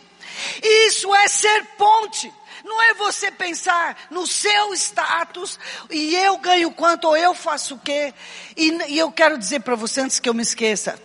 Isso 0.63 1.13
é 1.13 1.28
ser 1.28 1.65
ponte. 1.78 2.34
Não 2.63 2.82
é 2.82 2.94
você 2.94 3.30
pensar 3.30 3.98
no 4.10 4.26
seu 4.26 4.74
status 4.74 5.60
e 5.89 6.15
eu 6.15 6.38
ganho 6.38 6.72
quanto 6.72 7.10
ou 7.10 7.18
eu 7.18 7.34
faço 7.34 7.76
o 7.76 7.80
quê. 7.80 8.13
E, 8.56 8.70
e 8.88 8.98
eu 8.98 9.12
quero 9.12 9.38
dizer 9.38 9.60
para 9.63 9.76
você 9.76 10.00
antes 10.00 10.18
que 10.18 10.30
eu 10.30 10.34
me 10.34 10.44
esqueça. 10.44 10.98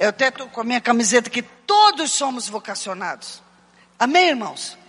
Eu 0.00 0.08
até 0.08 0.28
estou 0.28 0.48
com 0.48 0.62
a 0.62 0.64
minha 0.64 0.80
camiseta 0.80 1.30
que 1.30 1.42
todos 1.42 2.10
somos 2.10 2.48
vocacionados. 2.48 3.40
Amém, 3.96 4.30
irmãos? 4.30 4.81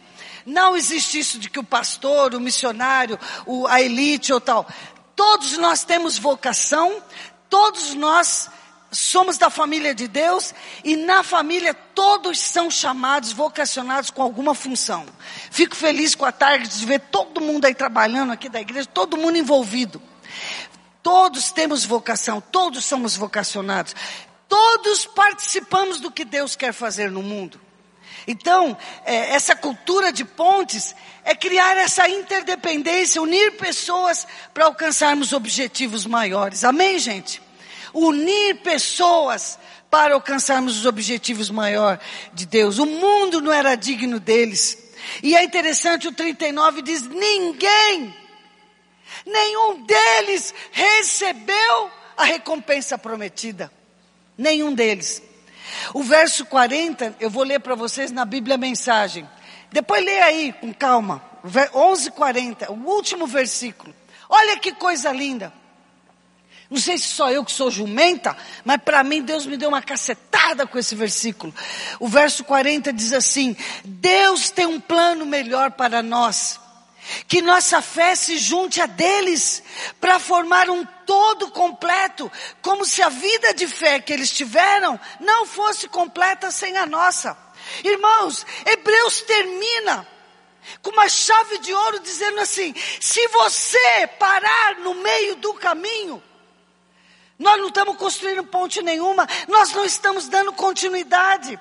Não 0.45 0.75
existe 0.75 1.19
isso 1.19 1.39
de 1.39 1.49
que 1.49 1.59
o 1.59 1.63
pastor, 1.63 2.33
o 2.33 2.39
missionário, 2.39 3.19
o, 3.45 3.67
a 3.67 3.81
elite 3.81 4.33
ou 4.33 4.41
tal. 4.41 4.67
Todos 5.15 5.57
nós 5.57 5.83
temos 5.83 6.17
vocação, 6.17 7.01
todos 7.49 7.93
nós 7.93 8.49
somos 8.91 9.37
da 9.37 9.49
família 9.49 9.93
de 9.93 10.07
Deus 10.07 10.53
e 10.83 10.95
na 10.95 11.23
família 11.23 11.73
todos 11.73 12.39
são 12.39 12.69
chamados, 12.69 13.31
vocacionados 13.31 14.09
com 14.09 14.21
alguma 14.21 14.53
função. 14.53 15.05
Fico 15.51 15.75
feliz 15.75 16.15
com 16.15 16.25
a 16.25 16.31
tarde 16.31 16.67
de 16.67 16.85
ver 16.85 16.99
todo 16.99 17.41
mundo 17.41 17.65
aí 17.65 17.73
trabalhando 17.73 18.31
aqui 18.31 18.49
da 18.49 18.61
igreja, 18.61 18.87
todo 18.87 19.17
mundo 19.17 19.37
envolvido. 19.37 20.01
Todos 21.01 21.51
temos 21.51 21.83
vocação, 21.83 22.39
todos 22.39 22.85
somos 22.85 23.17
vocacionados. 23.17 23.93
Todos 24.47 25.05
participamos 25.05 25.99
do 25.99 26.11
que 26.11 26.23
Deus 26.23 26.55
quer 26.55 26.73
fazer 26.73 27.11
no 27.11 27.21
mundo. 27.21 27.59
Então, 28.27 28.77
é, 29.05 29.33
essa 29.35 29.55
cultura 29.55 30.11
de 30.11 30.23
pontes 30.23 30.95
é 31.23 31.35
criar 31.35 31.77
essa 31.77 32.07
interdependência, 32.07 33.21
unir 33.21 33.57
pessoas 33.57 34.27
para 34.53 34.65
alcançarmos 34.65 35.33
objetivos 35.33 36.05
maiores. 36.05 36.63
Amém, 36.63 36.97
gente? 36.99 37.41
Unir 37.93 38.61
pessoas 38.61 39.59
para 39.89 40.15
alcançarmos 40.15 40.79
os 40.79 40.85
objetivos 40.85 41.49
maiores 41.49 41.99
de 42.33 42.45
Deus. 42.45 42.79
O 42.79 42.85
mundo 42.85 43.41
não 43.41 43.53
era 43.53 43.75
digno 43.75 44.19
deles. 44.19 44.77
E 45.21 45.35
é 45.35 45.43
interessante, 45.43 46.07
o 46.07 46.11
39 46.11 46.81
diz: 46.81 47.03
ninguém, 47.03 48.15
nenhum 49.25 49.83
deles 49.83 50.53
recebeu 50.71 51.91
a 52.17 52.23
recompensa 52.23 52.97
prometida. 52.97 53.71
Nenhum 54.37 54.73
deles. 54.73 55.21
O 55.93 56.03
verso 56.03 56.45
40, 56.45 57.15
eu 57.19 57.29
vou 57.29 57.43
ler 57.43 57.59
para 57.59 57.75
vocês 57.75 58.11
na 58.11 58.25
Bíblia 58.25 58.57
Mensagem. 58.57 59.27
Depois 59.71 60.03
lê 60.03 60.19
aí 60.19 60.53
com 60.53 60.73
calma. 60.73 61.21
11:40, 61.43 62.69
o 62.69 62.89
último 62.89 63.27
versículo. 63.27 63.93
Olha 64.29 64.57
que 64.57 64.71
coisa 64.71 65.11
linda. 65.11 65.53
Não 66.69 66.79
sei 66.79 66.97
se 66.97 67.07
só 67.09 67.29
eu 67.29 67.45
que 67.45 67.51
sou 67.51 67.69
jumenta, 67.69 68.35
mas 68.65 68.81
para 68.81 69.03
mim 69.03 69.21
Deus 69.21 69.45
me 69.45 69.57
deu 69.57 69.69
uma 69.69 69.81
cacetada 69.81 70.65
com 70.65 70.79
esse 70.79 70.95
versículo. 70.95 71.53
O 71.99 72.07
verso 72.07 72.43
40 72.43 72.91
diz 72.91 73.13
assim: 73.13 73.55
Deus 73.83 74.49
tem 74.49 74.65
um 74.65 74.79
plano 74.79 75.25
melhor 75.25 75.71
para 75.71 76.01
nós. 76.01 76.59
Que 77.27 77.41
nossa 77.41 77.81
fé 77.81 78.15
se 78.15 78.37
junte 78.37 78.81
a 78.81 78.85
deles 78.85 79.61
para 79.99 80.19
formar 80.19 80.69
um 80.69 80.85
todo 81.05 81.51
completo, 81.51 82.31
como 82.61 82.85
se 82.85 83.01
a 83.01 83.09
vida 83.09 83.53
de 83.53 83.67
fé 83.67 83.99
que 83.99 84.13
eles 84.13 84.31
tiveram 84.31 84.99
não 85.19 85.45
fosse 85.45 85.87
completa 85.87 86.49
sem 86.51 86.77
a 86.77 86.85
nossa. 86.85 87.37
Irmãos, 87.83 88.45
Hebreus 88.65 89.21
termina 89.21 90.07
com 90.81 90.91
uma 90.91 91.09
chave 91.09 91.57
de 91.59 91.73
ouro, 91.73 91.99
dizendo 91.99 92.39
assim: 92.39 92.73
se 92.99 93.27
você 93.29 94.07
parar 94.19 94.79
no 94.79 94.95
meio 94.95 95.35
do 95.35 95.53
caminho, 95.55 96.23
nós 97.37 97.57
não 97.59 97.67
estamos 97.67 97.97
construindo 97.97 98.43
ponte 98.45 98.81
nenhuma, 98.81 99.27
nós 99.47 99.71
não 99.73 99.83
estamos 99.83 100.27
dando 100.27 100.53
continuidade. 100.53 101.59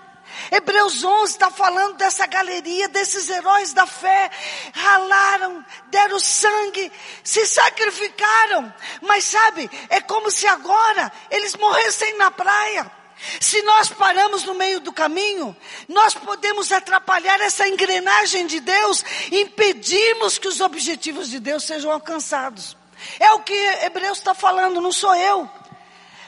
Hebreus 0.50 1.02
11 1.02 1.32
está 1.32 1.50
falando 1.50 1.96
dessa 1.96 2.26
galeria, 2.26 2.88
desses 2.88 3.28
heróis 3.28 3.72
da 3.72 3.86
fé, 3.86 4.30
ralaram, 4.72 5.64
deram 5.88 6.18
sangue, 6.18 6.92
se 7.24 7.46
sacrificaram, 7.46 8.72
mas 9.00 9.24
sabe, 9.24 9.70
é 9.88 10.00
como 10.00 10.30
se 10.30 10.46
agora 10.46 11.12
eles 11.30 11.56
morressem 11.56 12.16
na 12.18 12.30
praia. 12.30 12.90
Se 13.40 13.62
nós 13.62 13.88
paramos 13.88 14.44
no 14.44 14.54
meio 14.54 14.80
do 14.80 14.92
caminho, 14.92 15.56
nós 15.88 16.14
podemos 16.14 16.72
atrapalhar 16.72 17.40
essa 17.40 17.68
engrenagem 17.68 18.46
de 18.46 18.60
Deus, 18.60 19.04
impedimos 19.30 20.38
que 20.38 20.48
os 20.48 20.60
objetivos 20.60 21.30
de 21.30 21.38
Deus 21.38 21.64
sejam 21.64 21.90
alcançados. 21.90 22.76
É 23.18 23.32
o 23.32 23.40
que 23.40 23.54
Hebreus 23.84 24.18
está 24.18 24.34
falando, 24.34 24.80
não 24.80 24.92
sou 24.92 25.14
eu. 25.14 25.48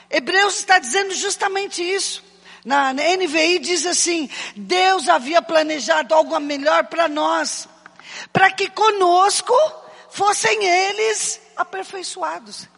Hebreus 0.08 0.58
está 0.58 0.78
dizendo 0.78 1.14
justamente 1.14 1.82
isso. 1.82 2.23
Na 2.64 2.92
NVI 2.92 3.58
diz 3.58 3.84
assim: 3.84 4.30
Deus 4.56 5.08
havia 5.08 5.42
planejado 5.42 6.14
algo 6.14 6.38
melhor 6.40 6.86
para 6.86 7.08
nós, 7.08 7.68
para 8.32 8.50
que 8.50 8.70
conosco 8.70 9.54
fossem 10.10 10.64
eles 10.64 11.40
aperfeiçoados. 11.56 12.68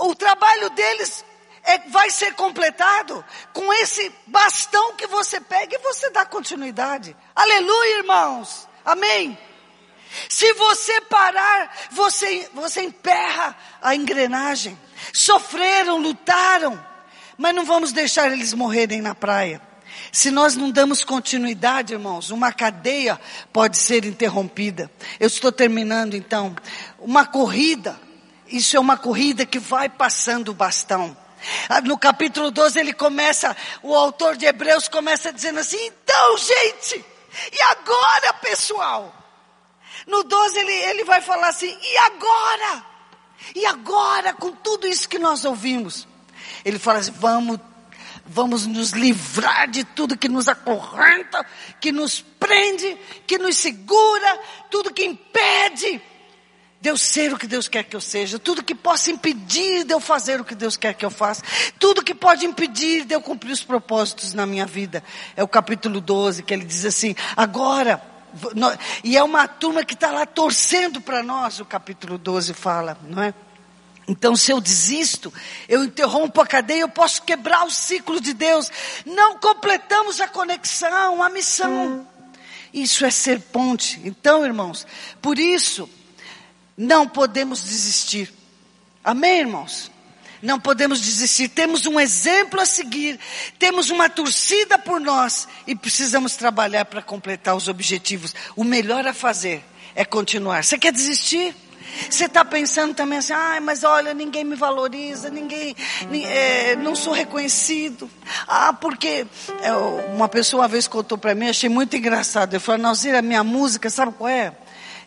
O 0.00 0.14
trabalho 0.14 0.70
deles 0.70 1.24
é, 1.64 1.78
vai 1.88 2.10
ser 2.10 2.34
completado 2.34 3.24
com 3.52 3.72
esse 3.74 4.12
bastão 4.26 4.94
que 4.94 5.06
você 5.06 5.40
pega 5.40 5.74
e 5.74 5.82
você 5.82 6.10
dá 6.10 6.24
continuidade. 6.24 7.16
Aleluia, 7.34 7.98
irmãos. 7.98 8.68
Amém. 8.84 9.36
Se 10.28 10.52
você 10.54 11.00
parar, 11.02 11.88
você, 11.90 12.48
você 12.54 12.82
emperra 12.82 13.56
a 13.82 13.94
engrenagem. 13.94 14.78
Sofreram, 15.12 15.98
lutaram, 15.98 16.87
mas 17.38 17.54
não 17.54 17.64
vamos 17.64 17.92
deixar 17.92 18.30
eles 18.32 18.52
morrerem 18.52 19.00
na 19.00 19.14
praia. 19.14 19.62
Se 20.12 20.30
nós 20.30 20.56
não 20.56 20.70
damos 20.70 21.04
continuidade, 21.04 21.92
irmãos, 21.92 22.30
uma 22.30 22.52
cadeia 22.52 23.18
pode 23.52 23.78
ser 23.78 24.04
interrompida. 24.04 24.90
Eu 25.18 25.28
estou 25.28 25.52
terminando 25.52 26.14
então. 26.14 26.54
Uma 26.98 27.24
corrida, 27.24 27.98
isso 28.48 28.76
é 28.76 28.80
uma 28.80 28.96
corrida 28.96 29.46
que 29.46 29.58
vai 29.58 29.88
passando 29.88 30.50
o 30.50 30.54
bastão. 30.54 31.16
Ah, 31.68 31.80
no 31.80 31.96
capítulo 31.96 32.50
12 32.50 32.80
ele 32.80 32.92
começa, 32.92 33.56
o 33.82 33.94
autor 33.94 34.36
de 34.36 34.44
Hebreus 34.44 34.88
começa 34.88 35.32
dizendo 35.32 35.60
assim: 35.60 35.78
então, 35.86 36.36
gente, 36.36 37.04
e 37.52 37.62
agora, 37.62 38.34
pessoal? 38.34 39.14
No 40.06 40.24
12 40.24 40.58
ele, 40.58 40.72
ele 40.72 41.04
vai 41.04 41.20
falar 41.20 41.48
assim: 41.48 41.76
e 41.80 41.98
agora? 41.98 42.84
E 43.54 43.64
agora, 43.66 44.34
com 44.34 44.50
tudo 44.50 44.86
isso 44.86 45.08
que 45.08 45.18
nós 45.18 45.44
ouvimos? 45.44 46.08
Ele 46.64 46.78
fala 46.78 46.98
assim: 46.98 47.12
vamos, 47.12 47.58
vamos 48.26 48.66
nos 48.66 48.90
livrar 48.90 49.68
de 49.68 49.84
tudo 49.84 50.16
que 50.16 50.28
nos 50.28 50.48
acorrenta, 50.48 51.44
que 51.80 51.92
nos 51.92 52.20
prende, 52.20 52.96
que 53.26 53.38
nos 53.38 53.56
segura, 53.56 54.40
tudo 54.70 54.92
que 54.92 55.04
impede 55.04 56.00
de 56.80 56.90
eu 56.90 56.96
ser 56.96 57.32
o 57.32 57.38
que 57.38 57.46
Deus 57.46 57.66
quer 57.66 57.82
que 57.82 57.96
eu 57.96 58.00
seja, 58.00 58.38
tudo 58.38 58.62
que 58.62 58.74
possa 58.74 59.10
impedir 59.10 59.84
de 59.84 59.92
eu 59.92 59.98
fazer 59.98 60.40
o 60.40 60.44
que 60.44 60.54
Deus 60.54 60.76
quer 60.76 60.94
que 60.94 61.04
eu 61.04 61.10
faça, 61.10 61.42
tudo 61.78 62.04
que 62.04 62.14
pode 62.14 62.46
impedir 62.46 63.04
de 63.04 63.14
eu 63.14 63.20
cumprir 63.20 63.50
os 63.50 63.64
propósitos 63.64 64.32
na 64.32 64.46
minha 64.46 64.64
vida. 64.64 65.02
É 65.36 65.42
o 65.42 65.48
capítulo 65.48 66.00
12 66.00 66.42
que 66.44 66.54
ele 66.54 66.64
diz 66.64 66.84
assim: 66.84 67.16
agora, 67.36 68.00
e 69.02 69.16
é 69.16 69.22
uma 69.22 69.48
turma 69.48 69.84
que 69.84 69.94
está 69.94 70.10
lá 70.10 70.24
torcendo 70.24 71.00
para 71.00 71.22
nós, 71.22 71.58
o 71.58 71.64
capítulo 71.64 72.16
12 72.16 72.54
fala, 72.54 72.96
não 73.02 73.22
é? 73.22 73.34
Então, 74.08 74.34
se 74.34 74.50
eu 74.50 74.60
desisto, 74.60 75.32
eu 75.68 75.84
interrompo 75.84 76.40
a 76.40 76.46
cadeia, 76.46 76.80
eu 76.80 76.88
posso 76.88 77.22
quebrar 77.22 77.66
o 77.66 77.70
ciclo 77.70 78.18
de 78.20 78.32
Deus. 78.32 78.70
Não 79.04 79.38
completamos 79.38 80.18
a 80.18 80.26
conexão, 80.26 81.22
a 81.22 81.28
missão. 81.28 82.08
Isso 82.72 83.04
é 83.04 83.10
ser 83.10 83.38
ponte. 83.38 84.00
Então, 84.04 84.46
irmãos, 84.46 84.86
por 85.20 85.38
isso, 85.38 85.88
não 86.76 87.06
podemos 87.06 87.62
desistir. 87.62 88.32
Amém, 89.04 89.40
irmãos? 89.40 89.90
Não 90.40 90.58
podemos 90.58 91.00
desistir. 91.00 91.48
Temos 91.48 91.84
um 91.84 92.00
exemplo 92.00 92.60
a 92.60 92.66
seguir. 92.66 93.18
Temos 93.58 93.90
uma 93.90 94.08
torcida 94.08 94.78
por 94.78 95.00
nós. 95.00 95.46
E 95.66 95.74
precisamos 95.74 96.34
trabalhar 96.34 96.86
para 96.86 97.02
completar 97.02 97.56
os 97.56 97.68
objetivos. 97.68 98.34
O 98.56 98.64
melhor 98.64 99.06
a 99.06 99.12
fazer 99.12 99.62
é 99.94 100.04
continuar. 100.04 100.64
Você 100.64 100.78
quer 100.78 100.92
desistir? 100.92 101.54
Você 102.10 102.24
está 102.26 102.44
pensando 102.44 102.94
também 102.94 103.18
assim, 103.18 103.32
ah, 103.32 103.58
mas 103.60 103.84
olha, 103.84 104.14
ninguém 104.14 104.44
me 104.44 104.54
valoriza, 104.54 105.30
ninguém, 105.30 105.74
é, 106.26 106.76
não 106.76 106.94
sou 106.94 107.12
reconhecido. 107.12 108.10
Ah, 108.46 108.72
porque 108.72 109.26
é, 109.62 109.72
uma 110.14 110.28
pessoa 110.28 110.62
uma 110.62 110.68
vez 110.68 110.86
contou 110.86 111.18
para 111.18 111.34
mim, 111.34 111.48
achei 111.48 111.68
muito 111.68 111.96
engraçado. 111.96 112.54
Eu 112.54 112.60
falei, 112.60 112.82
Nalzira, 112.82 113.22
minha 113.22 113.44
música, 113.44 113.90
sabe 113.90 114.12
qual 114.12 114.28
é? 114.28 114.52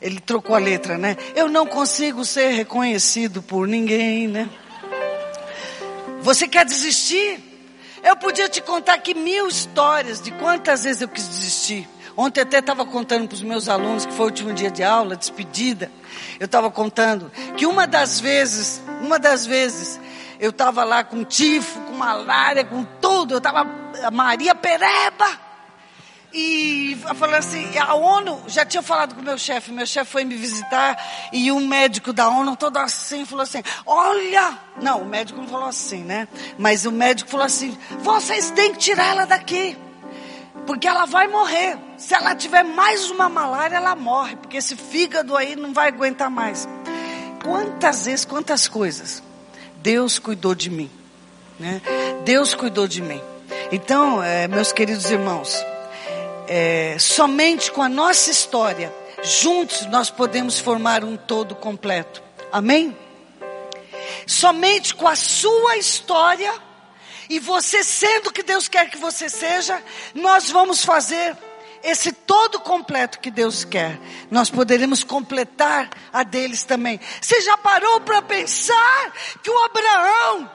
Ele 0.01 0.19
trocou 0.19 0.55
a 0.55 0.59
letra, 0.59 0.97
né? 0.97 1.15
Eu 1.35 1.47
não 1.47 1.65
consigo 1.65 2.25
ser 2.25 2.49
reconhecido 2.49 3.41
por 3.41 3.67
ninguém, 3.67 4.27
né? 4.27 4.49
Você 6.21 6.47
quer 6.47 6.65
desistir? 6.65 7.39
Eu 8.03 8.15
podia 8.15 8.49
te 8.49 8.61
contar 8.61 8.95
aqui 8.95 9.13
mil 9.13 9.47
histórias 9.47 10.19
de 10.19 10.31
quantas 10.31 10.83
vezes 10.83 11.01
eu 11.03 11.07
quis 11.07 11.27
desistir. 11.27 11.87
Ontem 12.21 12.41
até 12.41 12.59
estava 12.59 12.85
contando 12.85 13.27
para 13.27 13.33
os 13.33 13.41
meus 13.41 13.67
alunos, 13.67 14.05
que 14.05 14.13
foi 14.13 14.25
o 14.25 14.29
último 14.29 14.53
dia 14.53 14.69
de 14.69 14.83
aula, 14.83 15.15
despedida. 15.15 15.91
Eu 16.39 16.45
estava 16.45 16.69
contando 16.69 17.31
que 17.57 17.65
uma 17.65 17.87
das 17.87 18.19
vezes, 18.19 18.79
uma 19.01 19.17
das 19.17 19.43
vezes, 19.43 19.99
eu 20.39 20.51
estava 20.51 20.83
lá 20.83 21.03
com 21.03 21.23
tifo, 21.23 21.79
com 21.81 21.93
malária, 21.93 22.63
com 22.63 22.83
tudo. 23.01 23.33
Eu 23.33 23.37
estava 23.39 23.65
Maria 24.13 24.53
Pereba. 24.53 25.25
E 26.31 26.95
falou 27.15 27.35
assim, 27.35 27.75
a 27.79 27.95
ONU 27.95 28.43
já 28.45 28.63
tinha 28.65 28.83
falado 28.83 29.15
com 29.15 29.21
o 29.21 29.25
meu 29.25 29.37
chefe, 29.39 29.71
meu 29.71 29.87
chefe 29.87 30.11
foi 30.11 30.23
me 30.23 30.35
visitar 30.35 31.03
e 31.33 31.51
um 31.51 31.67
médico 31.67 32.13
da 32.13 32.29
ONU 32.29 32.55
todo 32.55 32.77
assim 32.77 33.25
falou 33.25 33.43
assim: 33.43 33.63
"Olha, 33.83 34.59
não, 34.79 35.01
o 35.01 35.05
médico 35.05 35.41
não 35.41 35.47
falou 35.47 35.67
assim, 35.67 36.03
né? 36.03 36.27
Mas 36.57 36.85
o 36.85 36.91
médico 36.91 37.31
falou 37.31 37.47
assim: 37.47 37.75
"Vocês 37.99 38.51
têm 38.51 38.71
que 38.73 38.77
tirar 38.77 39.07
ela 39.07 39.25
daqui. 39.25 39.75
Porque 40.65 40.87
ela 40.87 41.05
vai 41.05 41.27
morrer. 41.27 41.77
Se 41.97 42.13
ela 42.13 42.35
tiver 42.35 42.63
mais 42.63 43.09
uma 43.09 43.27
malária, 43.27 43.75
ela 43.75 43.95
morre, 43.95 44.35
porque 44.35 44.57
esse 44.57 44.75
fígado 44.75 45.35
aí 45.35 45.55
não 45.55 45.73
vai 45.73 45.87
aguentar 45.87 46.29
mais." 46.29 46.67
Quantas 47.43 48.05
vezes, 48.05 48.23
quantas 48.23 48.67
coisas 48.67 49.23
Deus 49.77 50.19
cuidou 50.19 50.53
de 50.53 50.69
mim, 50.69 50.91
né? 51.59 51.81
Deus 52.23 52.53
cuidou 52.53 52.87
de 52.87 53.01
mim. 53.01 53.21
Então, 53.71 54.21
é, 54.21 54.47
meus 54.47 54.71
queridos 54.71 55.09
irmãos, 55.09 55.65
é, 56.47 56.97
somente 56.99 57.71
com 57.71 57.81
a 57.81 57.89
nossa 57.89 58.29
história, 58.29 58.93
juntos 59.23 59.85
nós 59.87 60.09
podemos 60.09 60.59
formar 60.59 61.03
um 61.03 61.17
todo 61.17 61.55
completo. 61.55 62.21
Amém? 62.51 62.95
Somente 64.27 64.93
com 64.93 65.07
a 65.07 65.15
sua 65.15 65.77
história 65.77 66.53
e 67.31 67.39
você 67.39 67.81
sendo 67.81 68.27
o 68.27 68.33
que 68.33 68.43
Deus 68.43 68.67
quer 68.67 68.89
que 68.89 68.97
você 68.97 69.29
seja, 69.29 69.81
nós 70.13 70.49
vamos 70.49 70.83
fazer 70.83 71.37
esse 71.81 72.11
todo 72.11 72.59
completo 72.59 73.21
que 73.21 73.31
Deus 73.31 73.63
quer. 73.63 73.97
Nós 74.29 74.49
poderemos 74.49 75.01
completar 75.01 75.89
a 76.11 76.23
deles 76.23 76.65
também. 76.65 76.99
Você 77.21 77.39
já 77.39 77.57
parou 77.57 78.01
para 78.01 78.21
pensar 78.21 79.13
que 79.41 79.49
o 79.49 79.63
Abraão, 79.63 80.51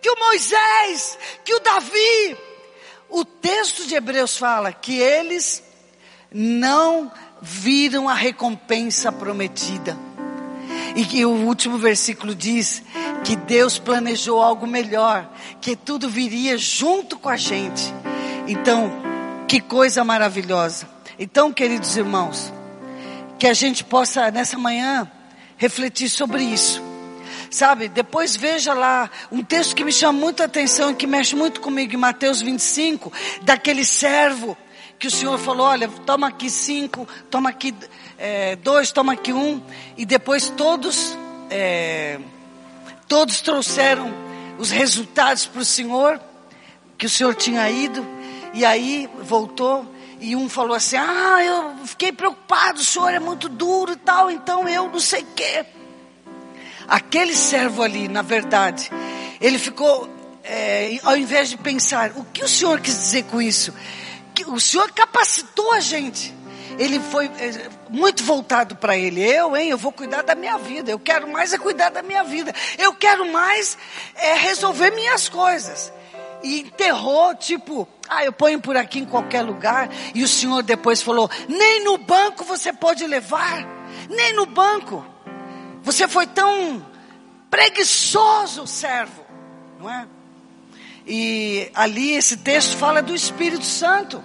que 0.00 0.08
o 0.08 0.18
Moisés, 0.18 1.18
que 1.44 1.54
o 1.54 1.60
Davi, 1.60 2.38
o 3.10 3.22
texto 3.22 3.86
de 3.86 3.96
Hebreus 3.96 4.38
fala 4.38 4.72
que 4.72 4.98
eles 4.98 5.62
não 6.32 7.12
viram 7.42 8.08
a 8.08 8.14
recompensa 8.14 9.12
prometida. 9.12 9.94
E 10.96 11.04
que 11.04 11.24
o 11.24 11.30
último 11.30 11.78
versículo 11.78 12.34
diz 12.34 12.82
que 13.22 13.36
Deus 13.36 13.78
planejou 13.78 14.42
algo 14.42 14.66
melhor, 14.66 15.30
que 15.60 15.76
tudo 15.76 16.08
viria 16.08 16.58
junto 16.58 17.18
com 17.18 17.28
a 17.28 17.36
gente. 17.36 17.94
Então, 18.48 18.90
que 19.46 19.60
coisa 19.60 20.02
maravilhosa. 20.02 20.88
Então, 21.18 21.52
queridos 21.52 21.96
irmãos, 21.96 22.52
que 23.38 23.46
a 23.46 23.54
gente 23.54 23.84
possa 23.84 24.30
nessa 24.30 24.58
manhã 24.58 25.10
refletir 25.56 26.08
sobre 26.08 26.42
isso. 26.42 26.82
Sabe, 27.50 27.88
depois 27.88 28.36
veja 28.36 28.74
lá 28.74 29.10
um 29.30 29.42
texto 29.42 29.74
que 29.74 29.84
me 29.84 29.92
chama 29.92 30.18
muita 30.18 30.44
atenção 30.44 30.90
e 30.90 30.94
que 30.94 31.06
mexe 31.06 31.36
muito 31.36 31.60
comigo 31.60 31.94
em 31.94 31.98
Mateus 31.98 32.40
25, 32.40 33.12
daquele 33.42 33.84
servo 33.84 34.56
que 34.98 35.06
o 35.06 35.10
Senhor 35.10 35.38
falou: 35.38 35.66
olha, 35.66 35.88
toma 36.04 36.28
aqui 36.28 36.50
cinco, 36.50 37.06
toma 37.30 37.50
aqui 37.50 37.74
é, 38.18 38.56
dois, 38.56 38.90
toma 38.92 39.12
aqui 39.12 39.32
um, 39.32 39.62
e 39.96 40.04
depois 40.04 40.48
todos, 40.50 41.16
é, 41.50 42.18
todos 43.08 43.40
trouxeram 43.40 44.12
os 44.58 44.70
resultados 44.70 45.46
para 45.46 45.60
o 45.60 45.64
Senhor, 45.64 46.20
que 46.96 47.06
o 47.06 47.10
Senhor 47.10 47.34
tinha 47.34 47.68
ido, 47.70 48.06
e 48.54 48.64
aí 48.64 49.08
voltou, 49.22 49.86
e 50.20 50.34
um 50.34 50.48
falou 50.48 50.74
assim: 50.74 50.96
Ah, 50.96 51.42
eu 51.42 51.86
fiquei 51.86 52.12
preocupado, 52.12 52.80
o 52.80 52.84
senhor 52.84 53.12
é 53.12 53.18
muito 53.18 53.48
duro 53.48 53.92
e 53.92 53.96
tal, 53.96 54.30
então 54.30 54.68
eu 54.68 54.88
não 54.88 55.00
sei 55.00 55.22
o 55.22 55.26
quê. 55.34 55.66
Aquele 56.88 57.34
servo 57.34 57.82
ali, 57.82 58.08
na 58.08 58.22
verdade, 58.22 58.90
ele 59.40 59.58
ficou, 59.58 60.08
é, 60.44 60.98
ao 61.02 61.16
invés 61.16 61.50
de 61.50 61.56
pensar, 61.56 62.12
o 62.14 62.24
que 62.24 62.44
o 62.44 62.48
senhor 62.48 62.80
quis 62.80 62.96
dizer 62.96 63.24
com 63.24 63.42
isso? 63.42 63.74
O 64.44 64.60
senhor 64.60 64.90
capacitou 64.92 65.72
a 65.72 65.80
gente. 65.80 66.34
Ele 66.78 67.00
foi 67.00 67.26
é, 67.26 67.68
muito 67.88 68.22
voltado 68.22 68.76
para 68.76 68.96
ele. 68.96 69.22
Eu, 69.22 69.56
hein, 69.56 69.70
eu 69.70 69.78
vou 69.78 69.92
cuidar 69.92 70.22
da 70.22 70.34
minha 70.34 70.58
vida. 70.58 70.90
Eu 70.90 70.98
quero 70.98 71.28
mais 71.28 71.52
é 71.52 71.58
cuidar 71.58 71.90
da 71.90 72.02
minha 72.02 72.22
vida. 72.22 72.54
Eu 72.78 72.94
quero 72.94 73.30
mais 73.32 73.78
é 74.14 74.34
resolver 74.34 74.90
minhas 74.90 75.28
coisas. 75.28 75.92
E 76.42 76.60
enterrou, 76.60 77.34
tipo, 77.34 77.88
ah, 78.08 78.24
eu 78.24 78.32
ponho 78.32 78.60
por 78.60 78.76
aqui 78.76 78.98
em 78.98 79.06
qualquer 79.06 79.42
lugar. 79.42 79.88
E 80.14 80.22
o 80.22 80.28
senhor 80.28 80.62
depois 80.62 81.00
falou: 81.00 81.30
nem 81.48 81.82
no 81.84 81.96
banco 81.96 82.44
você 82.44 82.72
pode 82.72 83.06
levar. 83.06 83.66
Nem 84.10 84.34
no 84.34 84.46
banco. 84.46 85.04
Você 85.82 86.06
foi 86.06 86.26
tão 86.26 86.84
preguiçoso, 87.50 88.66
servo, 88.66 89.24
não 89.78 89.88
é? 89.88 90.06
E 91.06 91.70
ali 91.74 92.12
esse 92.12 92.38
texto 92.38 92.76
fala 92.76 93.00
do 93.00 93.14
Espírito 93.14 93.64
Santo. 93.64 94.22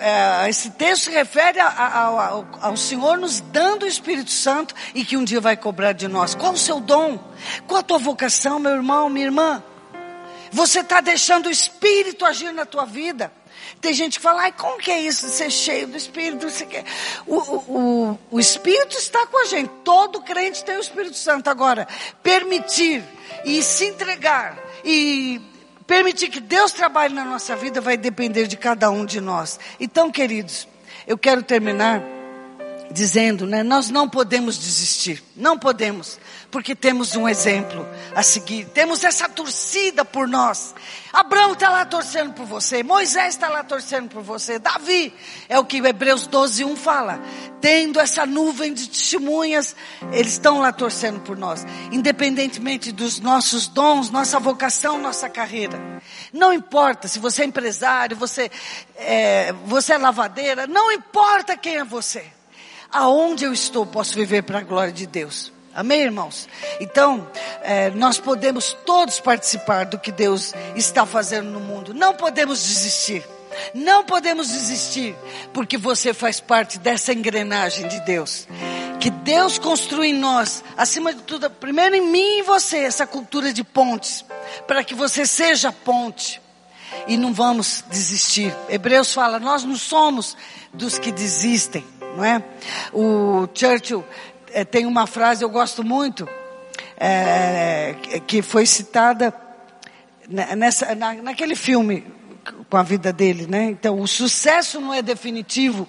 É, 0.00 0.48
esse 0.48 0.70
texto 0.70 1.04
se 1.04 1.10
refere 1.10 1.60
a, 1.60 1.66
a, 1.66 2.02
ao, 2.04 2.46
ao 2.60 2.76
Senhor 2.76 3.18
nos 3.18 3.40
dando 3.40 3.84
o 3.84 3.86
Espírito 3.86 4.30
Santo 4.30 4.74
e 4.94 5.04
que 5.04 5.16
um 5.16 5.24
dia 5.24 5.40
vai 5.40 5.56
cobrar 5.56 5.92
de 5.92 6.08
nós. 6.08 6.34
Qual 6.34 6.52
o 6.52 6.58
seu 6.58 6.80
dom? 6.80 7.18
Qual 7.66 7.80
a 7.80 7.82
tua 7.82 7.98
vocação, 7.98 8.58
meu 8.58 8.72
irmão, 8.72 9.08
minha 9.08 9.26
irmã? 9.26 9.62
Você 10.50 10.80
está 10.80 11.00
deixando 11.00 11.46
o 11.46 11.50
Espírito 11.50 12.24
agir 12.24 12.52
na 12.52 12.64
tua 12.64 12.84
vida? 12.84 13.32
Tem 13.80 13.92
gente 13.92 14.18
que 14.18 14.22
fala, 14.22 14.42
ai, 14.42 14.52
como 14.52 14.78
que 14.78 14.90
é 14.90 15.00
isso 15.00 15.26
de 15.26 15.32
ser 15.32 15.50
cheio 15.50 15.86
do 15.86 15.96
Espírito? 15.96 16.46
O, 17.26 17.36
o, 17.36 18.18
o 18.32 18.40
Espírito 18.40 18.96
está 18.96 19.26
com 19.26 19.42
a 19.42 19.46
gente. 19.46 19.70
Todo 19.84 20.20
crente 20.22 20.64
tem 20.64 20.76
o 20.76 20.80
Espírito 20.80 21.16
Santo. 21.16 21.48
Agora, 21.48 21.86
permitir 22.22 23.04
e 23.44 23.62
se 23.62 23.86
entregar 23.86 24.58
e 24.84 25.40
permitir 25.88 26.28
que 26.28 26.38
Deus 26.38 26.70
trabalhe 26.70 27.14
na 27.14 27.24
nossa 27.24 27.56
vida 27.56 27.80
vai 27.80 27.96
depender 27.96 28.46
de 28.46 28.58
cada 28.58 28.90
um 28.90 29.06
de 29.06 29.22
nós. 29.22 29.58
Então, 29.80 30.12
queridos, 30.12 30.68
eu 31.06 31.16
quero 31.16 31.42
terminar 31.42 32.02
dizendo, 32.90 33.46
né, 33.46 33.62
nós 33.62 33.90
não 33.90 34.08
podemos 34.08 34.58
desistir, 34.58 35.22
não 35.36 35.58
podemos, 35.58 36.18
porque 36.50 36.74
temos 36.74 37.14
um 37.16 37.28
exemplo 37.28 37.86
a 38.14 38.22
seguir, 38.22 38.66
temos 38.66 39.04
essa 39.04 39.28
torcida 39.28 40.04
por 40.04 40.26
nós. 40.26 40.74
Abraão 41.12 41.52
está 41.52 41.68
lá 41.68 41.84
torcendo 41.84 42.32
por 42.32 42.46
você, 42.46 42.82
Moisés 42.82 43.34
está 43.34 43.48
lá 43.48 43.62
torcendo 43.62 44.08
por 44.08 44.22
você, 44.22 44.58
Davi, 44.58 45.12
é 45.48 45.58
o 45.58 45.64
que 45.64 45.78
Hebreus 45.78 46.26
12, 46.26 46.64
1 46.64 46.76
fala, 46.76 47.20
tendo 47.60 48.00
essa 48.00 48.24
nuvem 48.24 48.72
de 48.72 48.88
testemunhas, 48.88 49.76
eles 50.12 50.32
estão 50.32 50.60
lá 50.60 50.72
torcendo 50.72 51.20
por 51.20 51.36
nós, 51.36 51.66
independentemente 51.92 52.90
dos 52.90 53.20
nossos 53.20 53.66
dons, 53.66 54.10
nossa 54.10 54.38
vocação, 54.38 54.98
nossa 54.98 55.28
carreira. 55.28 55.78
Não 56.32 56.52
importa 56.52 57.08
se 57.08 57.18
você 57.18 57.42
é 57.42 57.46
empresário, 57.46 58.16
você 58.16 58.50
é, 58.96 59.52
você 59.66 59.92
é 59.92 59.98
lavadeira, 59.98 60.66
não 60.66 60.90
importa 60.90 61.56
quem 61.56 61.76
é 61.76 61.84
você 61.84 62.37
aonde 62.92 63.44
eu 63.44 63.52
estou, 63.52 63.86
posso 63.86 64.14
viver 64.14 64.42
para 64.42 64.58
a 64.58 64.62
glória 64.62 64.92
de 64.92 65.06
Deus. 65.06 65.52
Amém, 65.74 66.00
irmãos? 66.00 66.48
Então, 66.80 67.30
é, 67.62 67.90
nós 67.90 68.18
podemos 68.18 68.76
todos 68.84 69.20
participar 69.20 69.86
do 69.86 69.98
que 69.98 70.10
Deus 70.10 70.52
está 70.74 71.06
fazendo 71.06 71.50
no 71.50 71.60
mundo. 71.60 71.94
Não 71.94 72.14
podemos 72.14 72.60
desistir. 72.62 73.24
Não 73.74 74.04
podemos 74.04 74.48
desistir, 74.48 75.16
porque 75.52 75.76
você 75.76 76.12
faz 76.12 76.40
parte 76.40 76.78
dessa 76.78 77.12
engrenagem 77.12 77.88
de 77.88 78.00
Deus. 78.00 78.46
Que 79.00 79.10
Deus 79.10 79.58
construa 79.58 80.06
em 80.06 80.12
nós, 80.12 80.62
acima 80.76 81.14
de 81.14 81.22
tudo, 81.22 81.48
primeiro 81.48 81.94
em 81.94 82.00
mim 82.00 82.38
e 82.38 82.42
você, 82.42 82.78
essa 82.78 83.06
cultura 83.06 83.52
de 83.52 83.62
pontes, 83.64 84.24
para 84.66 84.82
que 84.82 84.94
você 84.94 85.24
seja 85.24 85.72
ponte. 85.72 86.40
E 87.06 87.16
não 87.16 87.32
vamos 87.32 87.84
desistir. 87.90 88.54
Hebreus 88.68 89.12
fala: 89.12 89.38
nós 89.38 89.62
não 89.62 89.76
somos 89.76 90.36
dos 90.72 90.98
que 90.98 91.12
desistem 91.12 91.84
não 92.16 92.24
é? 92.24 92.42
O 92.92 93.48
Churchill 93.54 94.04
é, 94.52 94.64
tem 94.64 94.86
uma 94.86 95.06
frase 95.06 95.44
eu 95.44 95.50
gosto 95.50 95.84
muito, 95.84 96.28
é, 96.96 97.94
que 98.26 98.42
foi 98.42 98.66
citada 98.66 99.34
nessa, 100.28 100.94
na, 100.94 101.14
naquele 101.14 101.56
filme 101.56 102.04
com 102.68 102.76
a 102.76 102.82
vida 102.82 103.12
dele, 103.12 103.46
né? 103.46 103.64
Então, 103.64 104.00
o 104.00 104.06
sucesso 104.06 104.80
não 104.80 104.92
é 104.92 105.02
definitivo 105.02 105.88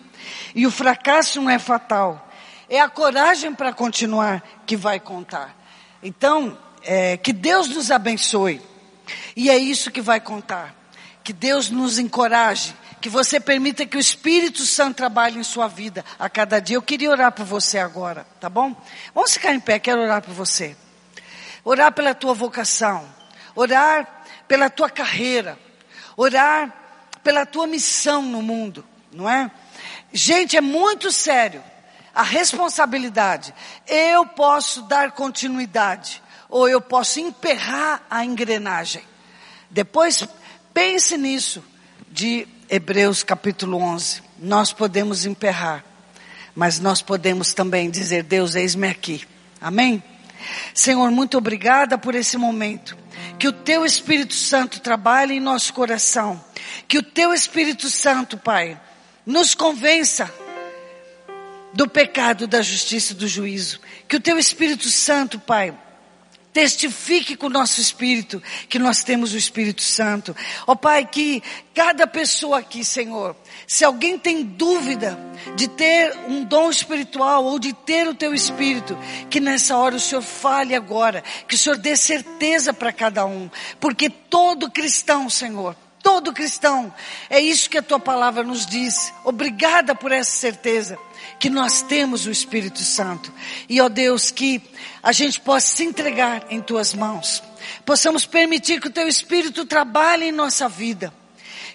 e 0.53 0.65
o 0.65 0.71
fracasso 0.71 1.41
não 1.41 1.49
é 1.49 1.59
fatal. 1.59 2.27
É 2.69 2.79
a 2.79 2.89
coragem 2.89 3.53
para 3.53 3.73
continuar 3.73 4.43
que 4.65 4.77
vai 4.77 4.99
contar. 4.99 5.55
Então, 6.03 6.57
é, 6.83 7.17
que 7.17 7.33
Deus 7.33 7.67
nos 7.69 7.91
abençoe. 7.91 8.61
E 9.35 9.49
é 9.49 9.57
isso 9.57 9.91
que 9.91 10.01
vai 10.01 10.19
contar. 10.19 10.75
Que 11.23 11.33
Deus 11.33 11.69
nos 11.69 11.97
encoraje 11.97 12.75
que 13.01 13.09
você 13.09 13.39
permita 13.39 13.85
que 13.85 13.97
o 13.97 13.99
Espírito 13.99 14.65
Santo 14.65 14.97
trabalhe 14.97 15.39
em 15.39 15.43
sua 15.43 15.67
vida 15.67 16.03
a 16.17 16.29
cada 16.29 16.59
dia. 16.59 16.75
Eu 16.75 16.81
queria 16.81 17.09
orar 17.09 17.31
por 17.31 17.45
você 17.45 17.79
agora, 17.79 18.25
tá 18.39 18.49
bom? 18.49 18.75
Vamos 19.13 19.33
ficar 19.33 19.53
em 19.53 19.59
pé, 19.59 19.79
quero 19.79 20.01
orar 20.01 20.21
por 20.21 20.33
você. 20.33 20.75
Orar 21.63 21.91
pela 21.93 22.13
tua 22.13 22.33
vocação, 22.33 23.07
orar 23.55 24.23
pela 24.47 24.69
tua 24.69 24.89
carreira, 24.89 25.57
orar 26.17 26.73
pela 27.23 27.45
tua 27.45 27.67
missão 27.67 28.21
no 28.21 28.41
mundo, 28.41 28.85
não 29.11 29.29
é? 29.29 29.49
Gente, 30.11 30.57
é 30.57 30.61
muito 30.61 31.11
sério 31.11 31.63
a 32.13 32.23
responsabilidade. 32.23 33.53
Eu 33.87 34.25
posso 34.25 34.81
dar 34.83 35.11
continuidade 35.11 36.21
ou 36.49 36.67
eu 36.67 36.81
posso 36.81 37.19
emperrar 37.19 38.03
a 38.09 38.25
engrenagem. 38.25 39.03
Depois 39.69 40.27
pense 40.73 41.17
nisso 41.17 41.63
de 42.09 42.47
Hebreus 42.69 43.23
capítulo 43.23 43.77
11. 43.77 44.21
Nós 44.37 44.71
podemos 44.71 45.25
emperrar, 45.25 45.83
mas 46.53 46.79
nós 46.79 47.01
podemos 47.01 47.51
também 47.51 47.89
dizer: 47.89 48.21
Deus, 48.21 48.53
eis-me 48.53 48.87
aqui. 48.87 49.25
Amém? 49.59 50.03
Senhor, 50.73 51.09
muito 51.09 51.37
obrigada 51.37 51.97
por 51.97 52.13
esse 52.13 52.37
momento. 52.37 52.95
Que 53.39 53.47
o 53.47 53.51
Teu 53.51 53.83
Espírito 53.83 54.35
Santo 54.35 54.79
trabalhe 54.81 55.33
em 55.33 55.39
nosso 55.39 55.73
coração. 55.73 56.43
Que 56.87 56.99
o 56.99 57.03
Teu 57.03 57.33
Espírito 57.33 57.89
Santo, 57.89 58.37
Pai, 58.37 58.79
nos 59.25 59.55
convença 59.55 60.31
do 61.73 61.87
pecado, 61.87 62.45
da 62.45 62.61
justiça 62.61 63.13
e 63.13 63.15
do 63.15 63.27
juízo. 63.27 63.79
Que 64.07 64.15
o 64.15 64.19
Teu 64.19 64.37
Espírito 64.37 64.89
Santo, 64.89 65.39
Pai, 65.39 65.73
Testifique 66.59 67.37
com 67.37 67.45
o 67.45 67.49
nosso 67.49 67.79
espírito 67.79 68.43
que 68.67 68.77
nós 68.77 69.01
temos 69.01 69.31
o 69.31 69.37
Espírito 69.37 69.81
Santo. 69.81 70.35
Ó 70.67 70.73
oh, 70.73 70.75
Pai, 70.75 71.05
que 71.05 71.41
cada 71.73 72.05
pessoa 72.05 72.59
aqui, 72.59 72.83
Senhor, 72.83 73.33
se 73.65 73.85
alguém 73.85 74.19
tem 74.19 74.43
dúvida 74.43 75.17
de 75.55 75.69
ter 75.69 76.13
um 76.27 76.43
dom 76.43 76.69
espiritual 76.69 77.45
ou 77.45 77.59
de 77.59 77.71
ter 77.71 78.09
o 78.09 78.13
teu 78.13 78.33
espírito, 78.33 78.97
que 79.29 79.39
nessa 79.39 79.77
hora 79.77 79.95
o 79.95 80.01
Senhor 80.01 80.21
fale 80.21 80.75
agora, 80.75 81.23
que 81.47 81.55
o 81.55 81.57
Senhor 81.57 81.77
dê 81.77 81.95
certeza 81.95 82.73
para 82.73 82.91
cada 82.91 83.25
um, 83.25 83.49
porque 83.79 84.09
todo 84.09 84.69
cristão, 84.69 85.29
Senhor, 85.29 85.77
todo 86.01 86.33
cristão, 86.33 86.93
é 87.29 87.39
isso 87.39 87.69
que 87.69 87.77
a 87.77 87.83
tua 87.83 87.99
palavra 87.99 88.43
nos 88.43 88.65
diz. 88.65 89.13
Obrigada 89.23 89.93
por 89.93 90.11
essa 90.11 90.31
certeza 90.31 90.97
que 91.39 91.49
nós 91.49 91.81
temos 91.81 92.25
o 92.25 92.31
Espírito 92.31 92.79
Santo. 92.79 93.31
E, 93.67 93.79
ó 93.79 93.87
Deus, 93.89 94.31
que 94.31 94.61
a 95.01 95.11
gente 95.11 95.39
possa 95.39 95.67
se 95.67 95.83
entregar 95.83 96.45
em 96.49 96.61
tuas 96.61 96.93
mãos. 96.93 97.43
Possamos 97.85 98.25
permitir 98.25 98.81
que 98.81 98.87
o 98.87 98.91
teu 98.91 99.07
Espírito 99.07 99.65
trabalhe 99.65 100.25
em 100.25 100.31
nossa 100.31 100.67
vida. 100.67 101.13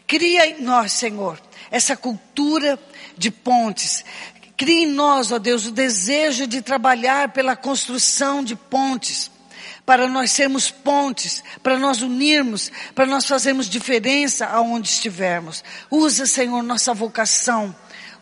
Cria 0.06 0.46
em 0.46 0.62
nós, 0.62 0.92
Senhor, 0.92 1.40
essa 1.70 1.96
cultura 1.96 2.78
de 3.16 3.30
pontes. 3.30 4.04
Cria 4.56 4.82
em 4.82 4.86
nós, 4.86 5.32
ó 5.32 5.38
Deus, 5.38 5.66
o 5.66 5.70
desejo 5.70 6.46
de 6.46 6.60
trabalhar 6.60 7.30
pela 7.30 7.56
construção 7.56 8.44
de 8.44 8.54
pontes 8.54 9.30
para 9.84 10.08
nós 10.08 10.30
sermos 10.30 10.70
pontes, 10.70 11.42
para 11.62 11.78
nós 11.78 12.02
unirmos, 12.02 12.72
para 12.94 13.06
nós 13.06 13.26
fazermos 13.26 13.68
diferença 13.68 14.46
aonde 14.46 14.88
estivermos. 14.88 15.62
Usa, 15.90 16.26
Senhor, 16.26 16.62
nossa 16.62 16.94
vocação 16.94 17.74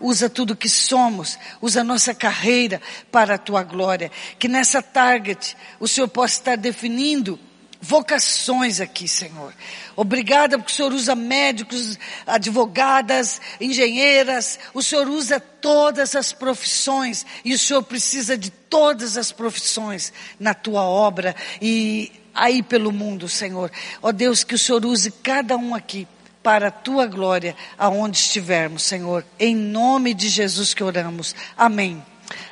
usa 0.02 0.28
tudo 0.28 0.56
que 0.56 0.68
somos, 0.68 1.38
usa 1.60 1.84
nossa 1.84 2.12
carreira 2.12 2.82
para 3.10 3.36
a 3.36 3.38
tua 3.38 3.62
glória. 3.62 4.10
Que 4.38 4.48
nessa 4.48 4.82
target 4.82 5.56
o 5.78 5.86
Senhor 5.86 6.08
possa 6.08 6.34
estar 6.34 6.56
definindo 6.56 7.38
vocações 7.82 8.80
aqui, 8.80 9.08
Senhor. 9.08 9.52
Obrigada 9.96 10.56
porque 10.56 10.72
o 10.72 10.74
Senhor 10.74 10.92
usa 10.92 11.16
médicos, 11.16 11.98
advogadas, 12.24 13.40
engenheiras, 13.60 14.58
o 14.72 14.80
Senhor 14.80 15.08
usa 15.08 15.40
todas 15.40 16.14
as 16.14 16.32
profissões 16.32 17.26
e 17.44 17.52
o 17.52 17.58
Senhor 17.58 17.82
precisa 17.82 18.38
de 18.38 18.50
todas 18.50 19.16
as 19.16 19.32
profissões 19.32 20.12
na 20.38 20.54
tua 20.54 20.82
obra 20.82 21.34
e 21.60 22.12
aí 22.32 22.62
pelo 22.62 22.92
mundo, 22.92 23.28
Senhor. 23.28 23.70
Ó 24.00 24.12
Deus, 24.12 24.44
que 24.44 24.54
o 24.54 24.58
Senhor 24.58 24.86
use 24.86 25.10
cada 25.10 25.56
um 25.56 25.74
aqui 25.74 26.06
para 26.40 26.68
a 26.68 26.72
tua 26.72 27.06
glória, 27.06 27.56
aonde 27.76 28.16
estivermos, 28.16 28.84
Senhor. 28.84 29.24
Em 29.38 29.54
nome 29.56 30.14
de 30.14 30.28
Jesus 30.28 30.72
que 30.72 30.84
oramos. 30.84 31.34
Amém. 31.56 32.02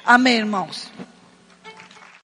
Amém, 0.04 0.38
irmãos. 0.38 0.90